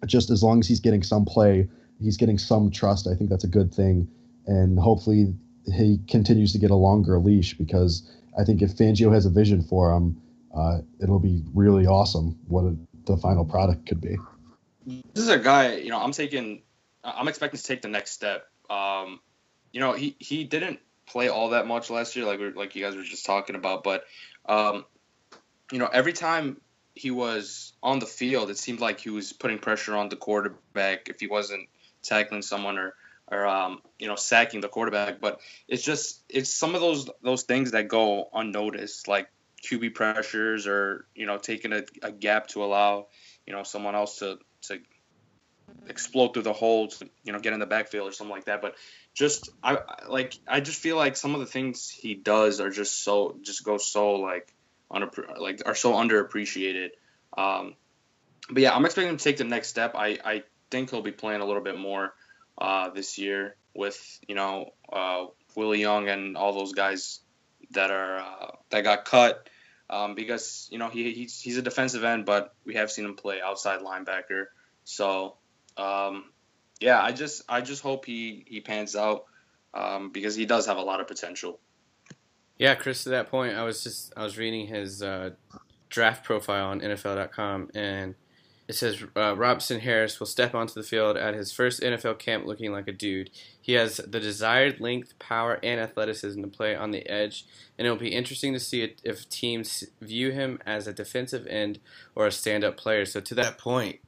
just 0.07 0.31
as 0.31 0.43
long 0.43 0.61
as 0.61 0.69
he's 0.69 0.81
getting 0.81 1.03
some 1.03 1.25
play, 1.25 1.69
he's 2.01 2.17
getting 2.17 2.38
some 2.38 2.71
trust. 2.71 3.07
I 3.07 3.15
think 3.15 3.31
that's 3.31 3.45
a 3.45 3.49
good 3.49 3.73
thing, 3.73 4.09
and 4.47 4.79
hopefully 4.79 5.35
he 5.73 6.01
continues 6.09 6.53
to 6.53 6.59
get 6.59 6.71
a 6.71 6.77
longer 6.77 7.19
leash 7.19 7.55
because 7.55 8.11
I 8.38 8.45
think 8.45 8.62
if 8.62 8.77
Fangio 8.77 9.12
has 9.12 9.27
a 9.27 9.31
vision 9.31 9.62
for 9.62 9.93
him, 9.93 10.21
uh, 10.55 10.79
it'll 11.01 11.21
be 11.21 11.43
really 11.55 11.87
awesome 11.87 12.38
what 12.49 12.65
a, 12.65 12.77
the 13.07 13.17
final 13.17 13.45
product 13.45 13.87
could 13.87 14.01
be. 14.01 14.17
This 14.87 15.25
is 15.25 15.29
a 15.29 15.38
guy, 15.38 15.77
you 15.77 15.91
know, 15.91 16.01
I'm 16.01 16.12
taking, 16.12 16.62
I'm 17.05 17.29
expecting 17.29 17.59
to 17.59 17.65
take 17.65 17.83
the 17.83 17.88
next 17.88 18.11
step. 18.12 18.47
Um, 18.69 19.21
you 19.73 19.81
know, 19.81 19.93
he 19.93 20.17
he 20.19 20.45
didn't 20.45 20.81
play 21.07 21.29
all 21.29 21.51
that 21.51 21.67
much 21.67 21.91
last 21.91 22.17
year, 22.17 22.27
like 22.27 22.41
we 22.41 22.53
like 22.53 22.75
you 22.75 22.85
guys 22.85 22.97
were 22.97 23.03
just 23.03 23.25
talking 23.25 23.55
about, 23.55 23.85
but 23.85 24.05
um, 24.47 24.85
you 25.71 25.79
know, 25.79 25.87
every 25.87 26.12
time 26.12 26.61
he 26.94 27.11
was 27.11 27.72
on 27.83 27.98
the 27.98 28.07
field, 28.07 28.50
it 28.50 28.59
seemed 28.59 28.81
like 28.81 29.00
he 29.00 29.11
was 29.11 29.33
putting 29.33 29.59
pressure 29.59 29.96
on 29.96 30.09
the 30.09 30.16
quarterback 30.16 31.09
if 31.09 31.20
he 31.20 31.26
wasn't 31.26 31.68
tackling 32.02 32.42
someone 32.42 32.78
or 32.78 32.94
or 33.31 33.46
um, 33.46 33.81
you 33.98 34.09
know 34.09 34.16
sacking 34.16 34.61
the 34.61 34.68
quarterback. 34.68 35.20
But 35.20 35.40
it's 35.68 35.83
just 35.85 36.22
it's 36.28 36.52
some 36.52 36.74
of 36.74 36.81
those 36.81 37.09
those 37.22 37.44
things 37.44 37.72
that 37.72 37.88
go 37.88 38.28
unnoticed, 38.33 39.09
like 39.09 39.28
QB 39.64 39.94
pressures 39.94 40.66
or 40.66 41.07
you 41.14 41.26
know 41.26 41.38
taking 41.38 41.72
a, 41.72 41.83
a 42.02 42.12
gap 42.12 42.48
to 42.48 42.64
allow 42.64 43.07
you 43.46 43.52
know 43.52 43.62
someone 43.62 43.94
else 43.94 44.18
to 44.18 44.38
to 44.62 44.81
explode 45.88 46.33
through 46.35 46.42
the 46.42 46.52
hole 46.52 46.88
to 46.88 47.09
you 47.24 47.33
know 47.33 47.38
get 47.38 47.52
in 47.52 47.61
the 47.61 47.66
backfield 47.66 48.09
or 48.09 48.12
something 48.12 48.35
like 48.35 48.44
that. 48.46 48.61
But 48.62 48.76
just 49.14 49.48
I 49.62 49.76
I- 49.76 50.07
like 50.09 50.35
I 50.46 50.61
just 50.61 50.81
feel 50.81 50.96
like 50.96 51.16
some 51.16 51.35
of 51.35 51.40
the 51.40 51.46
things 51.46 51.88
he 51.88 52.14
does 52.14 52.61
are 52.61 52.70
just 52.70 53.02
so 53.02 53.38
just 53.42 53.64
go 53.64 53.78
so 53.78 54.12
like 54.16 54.52
like 55.38 55.62
are 55.66 55.74
so 55.74 55.92
underappreciated. 55.94 56.90
Um, 57.37 57.74
but 58.50 58.62
yeah, 58.62 58.74
I'm 58.74 58.85
expecting 58.85 59.11
him 59.11 59.16
to 59.16 59.24
take 59.24 59.37
the 59.37 59.44
next 59.44 59.68
step. 59.68 59.94
I 59.94 60.18
I 60.24 60.42
think 60.70 60.90
he'll 60.90 61.02
be 61.02 61.12
playing 61.12 61.40
a 61.40 61.44
little 61.44 61.62
bit 61.62 61.78
more 61.78 62.14
uh, 62.59 62.90
this 62.90 63.18
year 63.18 63.57
with 63.74 64.20
you 64.28 64.35
know 64.35 64.72
uh, 64.92 65.26
Willie 65.55 65.81
Young 65.81 66.09
and 66.09 66.37
all 66.37 66.52
those 66.52 66.72
guys 66.72 67.20
that 67.70 67.90
are 67.90 68.18
uh, 68.18 68.50
that 68.70 68.83
got 68.83 69.05
cut 69.05 69.48
um, 69.88 70.14
because 70.14 70.68
you 70.72 70.78
know 70.78 70.88
he 70.88 71.12
he's, 71.12 71.40
he's 71.40 71.59
a 71.59 71.62
defensive 71.62 72.05
end, 72.05 72.24
but 72.24 72.55
we 72.64 72.74
have 72.74 72.90
seen 72.90 73.05
him 73.05 73.14
play 73.14 73.40
outside 73.40 73.81
linebacker. 73.81 74.46
So 74.85 75.37
um, 75.76 76.24
yeah, 76.81 77.00
I 77.00 77.12
just 77.12 77.42
I 77.48 77.61
just 77.61 77.83
hope 77.83 78.07
he 78.07 78.44
he 78.48 78.61
pans 78.61 78.96
out 78.96 79.24
um, 79.74 80.11
because 80.11 80.35
he 80.35 80.46
does 80.46 80.66
have 80.66 80.78
a 80.78 80.83
lot 80.83 81.00
of 81.00 81.09
potential. 81.09 81.61
Yeah, 82.59 82.75
Chris. 82.75 83.05
To 83.05 83.11
that 83.11 83.31
point, 83.31 83.57
I 83.57 83.65
was 83.65 83.83
just 83.83 84.12
I 84.17 84.23
was 84.23 84.38
reading 84.38 84.67
his 84.67 85.03
uh, 85.03 85.31
draft 85.88 86.25
profile 86.25 86.69
on 86.69 86.81
NFL.com, 86.81 87.71
and 87.75 88.15
it 88.69 88.75
says 88.75 89.05
uh, 89.17 89.37
Robinson 89.37 89.81
Harris 89.81 90.19
will 90.19 90.27
step 90.27 90.55
onto 90.55 90.75
the 90.75 90.83
field 90.83 91.17
at 91.17 91.35
his 91.35 91.53
first 91.53 91.83
NFL 91.83 92.19
camp 92.19 92.47
looking 92.47 92.73
like 92.73 92.88
a 92.88 92.93
dude. 92.93 93.31
He 93.61 93.73
has 93.73 93.97
the 93.97 94.21
desired 94.21 94.81
length, 94.81 95.19
power, 95.19 95.59
and 95.62 95.81
athleticism 95.81 96.41
to 96.41 96.49
play 96.49 96.75
on 96.75 96.91
the 96.91 97.07
edge, 97.09 97.45
and 97.77 97.87
it'll 97.87 97.99
be 97.99 98.15
interesting 98.15 98.53
to 98.53 98.61
see 98.61 98.95
if 99.03 99.29
teams 99.29 99.85
view 100.01 100.31
him 100.31 100.61
as 100.65 100.87
a 100.87 100.93
defensive 100.93 101.47
end 101.47 101.81
or 102.15 102.27
a 102.27 102.33
stand-up 102.33 102.77
player. 102.77 103.05
So 103.05 103.21
to 103.21 103.35
that 103.35 103.59
point, 103.59 103.99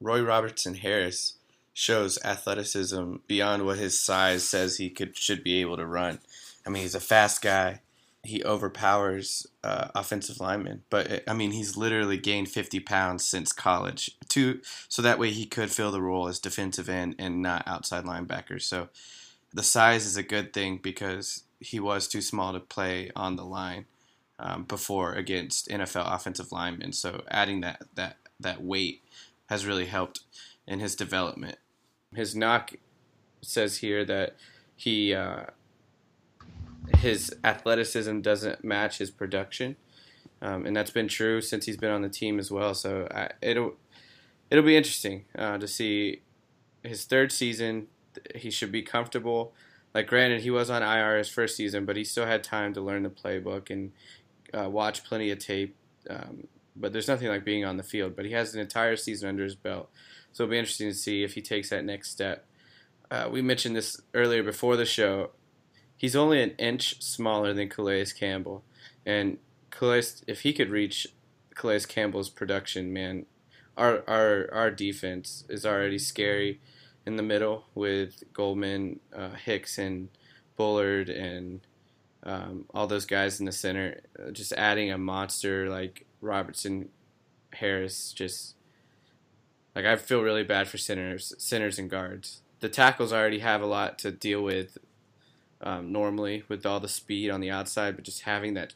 Roy 0.00 0.22
Robertson 0.22 0.76
Harris 0.76 1.34
shows 1.74 2.18
athleticism 2.24 3.16
beyond 3.26 3.64
what 3.64 3.78
his 3.78 4.02
size 4.02 4.48
says 4.48 4.76
he 4.76 4.90
could 4.90 5.16
should 5.16 5.42
be 5.42 5.60
able 5.60 5.76
to 5.76 5.86
run. 5.86 6.20
I 6.66 6.70
mean, 6.70 6.82
he's 6.82 6.94
a 6.94 7.00
fast 7.00 7.42
guy. 7.42 7.80
He 8.22 8.44
overpowers 8.44 9.46
uh, 9.64 9.88
offensive 9.94 10.40
linemen, 10.40 10.82
but 10.90 11.10
uh, 11.10 11.18
I 11.26 11.32
mean, 11.32 11.52
he's 11.52 11.78
literally 11.78 12.18
gained 12.18 12.48
50 12.48 12.80
pounds 12.80 13.24
since 13.24 13.50
college, 13.50 14.10
to 14.28 14.60
so 14.88 15.00
that 15.00 15.18
way 15.18 15.30
he 15.30 15.46
could 15.46 15.70
fill 15.70 15.90
the 15.90 16.02
role 16.02 16.28
as 16.28 16.38
defensive 16.38 16.90
end 16.90 17.14
and 17.18 17.40
not 17.40 17.66
outside 17.66 18.04
linebacker. 18.04 18.60
So 18.60 18.90
the 19.54 19.62
size 19.62 20.04
is 20.04 20.18
a 20.18 20.22
good 20.22 20.52
thing 20.52 20.78
because 20.82 21.44
he 21.60 21.80
was 21.80 22.06
too 22.06 22.20
small 22.20 22.52
to 22.52 22.60
play 22.60 23.10
on 23.16 23.36
the 23.36 23.44
line 23.44 23.86
um, 24.38 24.64
before 24.64 25.14
against 25.14 25.68
NFL 25.68 26.14
offensive 26.14 26.52
linemen. 26.52 26.92
So 26.92 27.24
adding 27.30 27.60
that 27.60 27.82
that 27.94 28.16
that 28.38 28.62
weight 28.62 29.02
has 29.46 29.66
really 29.66 29.86
helped 29.86 30.20
in 30.66 30.80
his 30.80 30.94
development. 30.94 31.58
His 32.14 32.34
knock 32.34 32.74
says 33.42 33.78
here 33.78 34.04
that 34.04 34.36
he 34.76 35.14
uh, 35.14 35.44
his 36.98 37.34
athleticism 37.44 38.20
doesn't 38.20 38.64
match 38.64 38.98
his 38.98 39.10
production, 39.10 39.76
um, 40.42 40.66
and 40.66 40.76
that's 40.76 40.90
been 40.90 41.08
true 41.08 41.40
since 41.40 41.66
he's 41.66 41.76
been 41.76 41.90
on 41.90 42.02
the 42.02 42.08
team 42.08 42.38
as 42.38 42.50
well. 42.50 42.74
So 42.74 43.08
I, 43.10 43.30
it'll 43.40 43.74
it'll 44.50 44.64
be 44.64 44.76
interesting 44.76 45.24
uh, 45.36 45.58
to 45.58 45.68
see 45.68 46.22
his 46.82 47.04
third 47.04 47.32
season. 47.32 47.86
He 48.34 48.50
should 48.50 48.72
be 48.72 48.82
comfortable. 48.82 49.52
Like 49.94 50.06
granted, 50.06 50.42
he 50.42 50.50
was 50.50 50.70
on 50.70 50.82
IR 50.82 51.18
his 51.18 51.28
first 51.28 51.56
season, 51.56 51.84
but 51.84 51.96
he 51.96 52.04
still 52.04 52.26
had 52.26 52.44
time 52.44 52.74
to 52.74 52.80
learn 52.80 53.02
the 53.02 53.10
playbook 53.10 53.70
and 53.70 53.92
uh, 54.54 54.68
watch 54.68 55.04
plenty 55.04 55.30
of 55.30 55.38
tape. 55.38 55.76
Um, 56.08 56.46
but 56.76 56.92
there's 56.92 57.08
nothing 57.08 57.28
like 57.28 57.44
being 57.44 57.64
on 57.64 57.76
the 57.76 57.82
field. 57.82 58.16
But 58.16 58.24
he 58.24 58.32
has 58.32 58.54
an 58.54 58.60
entire 58.60 58.96
season 58.96 59.28
under 59.28 59.44
his 59.44 59.54
belt, 59.54 59.90
so 60.32 60.44
it'll 60.44 60.52
be 60.52 60.58
interesting 60.58 60.88
to 60.88 60.94
see 60.94 61.24
if 61.24 61.34
he 61.34 61.42
takes 61.42 61.70
that 61.70 61.84
next 61.84 62.10
step. 62.10 62.46
Uh, 63.10 63.28
we 63.30 63.42
mentioned 63.42 63.74
this 63.74 64.00
earlier 64.14 64.42
before 64.42 64.76
the 64.76 64.84
show. 64.84 65.30
He's 66.00 66.16
only 66.16 66.42
an 66.42 66.52
inch 66.52 67.02
smaller 67.02 67.52
than 67.52 67.68
Calais 67.68 68.06
Campbell, 68.18 68.64
and 69.04 69.36
Calais, 69.68 70.04
if 70.26 70.40
he 70.40 70.54
could 70.54 70.70
reach 70.70 71.06
Calais 71.54 71.80
Campbell's 71.80 72.30
production, 72.30 72.90
man, 72.90 73.26
our 73.76 74.02
our 74.08 74.48
our 74.50 74.70
defense 74.70 75.44
is 75.50 75.66
already 75.66 75.98
scary 75.98 76.58
in 77.04 77.16
the 77.16 77.22
middle 77.22 77.66
with 77.74 78.24
Goldman, 78.32 79.00
uh, 79.14 79.32
Hicks, 79.44 79.76
and 79.76 80.08
Bullard, 80.56 81.10
and 81.10 81.60
um, 82.22 82.64
all 82.72 82.86
those 82.86 83.04
guys 83.04 83.38
in 83.38 83.44
the 83.44 83.52
center. 83.52 84.00
Uh, 84.18 84.30
Just 84.30 84.54
adding 84.54 84.90
a 84.90 84.96
monster 84.96 85.68
like 85.68 86.06
Robertson, 86.22 86.88
Harris, 87.52 88.14
just 88.14 88.54
like 89.74 89.84
I 89.84 89.96
feel 89.96 90.22
really 90.22 90.44
bad 90.44 90.66
for 90.66 90.78
centers, 90.78 91.34
centers 91.36 91.78
and 91.78 91.90
guards. 91.90 92.40
The 92.60 92.70
tackles 92.70 93.12
already 93.12 93.40
have 93.40 93.60
a 93.60 93.66
lot 93.66 93.98
to 93.98 94.10
deal 94.10 94.42
with 94.42 94.78
um, 95.60 95.92
normally 95.92 96.44
with 96.48 96.64
all 96.66 96.80
the 96.80 96.88
speed 96.88 97.30
on 97.30 97.40
the 97.40 97.50
outside, 97.50 97.96
but 97.96 98.04
just 98.04 98.22
having 98.22 98.54
that 98.54 98.74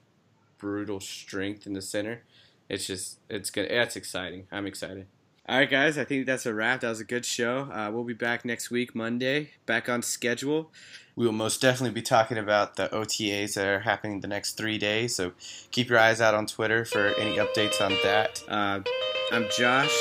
brutal 0.58 1.00
strength 1.00 1.66
in 1.66 1.72
the 1.72 1.82
center, 1.82 2.22
it's 2.68 2.86
just 2.86 3.18
it's 3.28 3.50
good. 3.50 3.70
That's 3.70 3.96
exciting. 3.96 4.46
I'm 4.50 4.66
excited. 4.66 5.06
All 5.46 5.58
right, 5.58 5.68
guys. 5.70 5.98
I 5.98 6.04
think 6.04 6.24
that's 6.24 6.46
a 6.46 6.54
wrap. 6.54 6.80
That 6.80 6.88
was 6.88 7.00
a 7.00 7.04
good 7.04 7.26
show. 7.26 7.70
Uh, 7.70 7.90
we'll 7.92 8.04
be 8.04 8.14
back 8.14 8.46
next 8.46 8.70
week, 8.70 8.94
Monday, 8.94 9.50
back 9.66 9.90
on 9.90 10.00
schedule. 10.00 10.72
We 11.16 11.26
will 11.26 11.32
most 11.34 11.60
definitely 11.60 11.92
be 11.92 12.00
talking 12.02 12.38
about 12.38 12.76
the 12.76 12.88
OTAs 12.88 13.54
that 13.54 13.66
are 13.66 13.80
happening 13.80 14.20
the 14.20 14.26
next 14.26 14.52
three 14.56 14.78
days. 14.78 15.14
So 15.14 15.32
keep 15.70 15.90
your 15.90 15.98
eyes 15.98 16.22
out 16.22 16.32
on 16.34 16.46
Twitter 16.46 16.86
for 16.86 17.08
any 17.18 17.36
updates 17.36 17.80
on 17.82 17.90
that. 18.02 18.42
Uh, 18.48 18.80
I'm 19.32 19.46
Josh. 19.56 19.94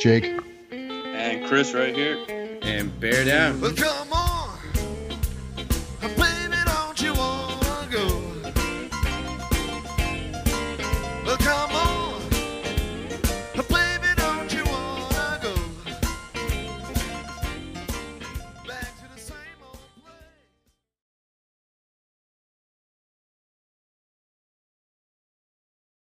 Jake. 0.00 0.24
And 0.72 1.46
Chris 1.46 1.72
right 1.74 1.94
here. 1.94 2.18
and 2.62 2.98
bear 2.98 3.24
down. 3.24 3.60
Well, 3.60 3.72
come 3.74 4.01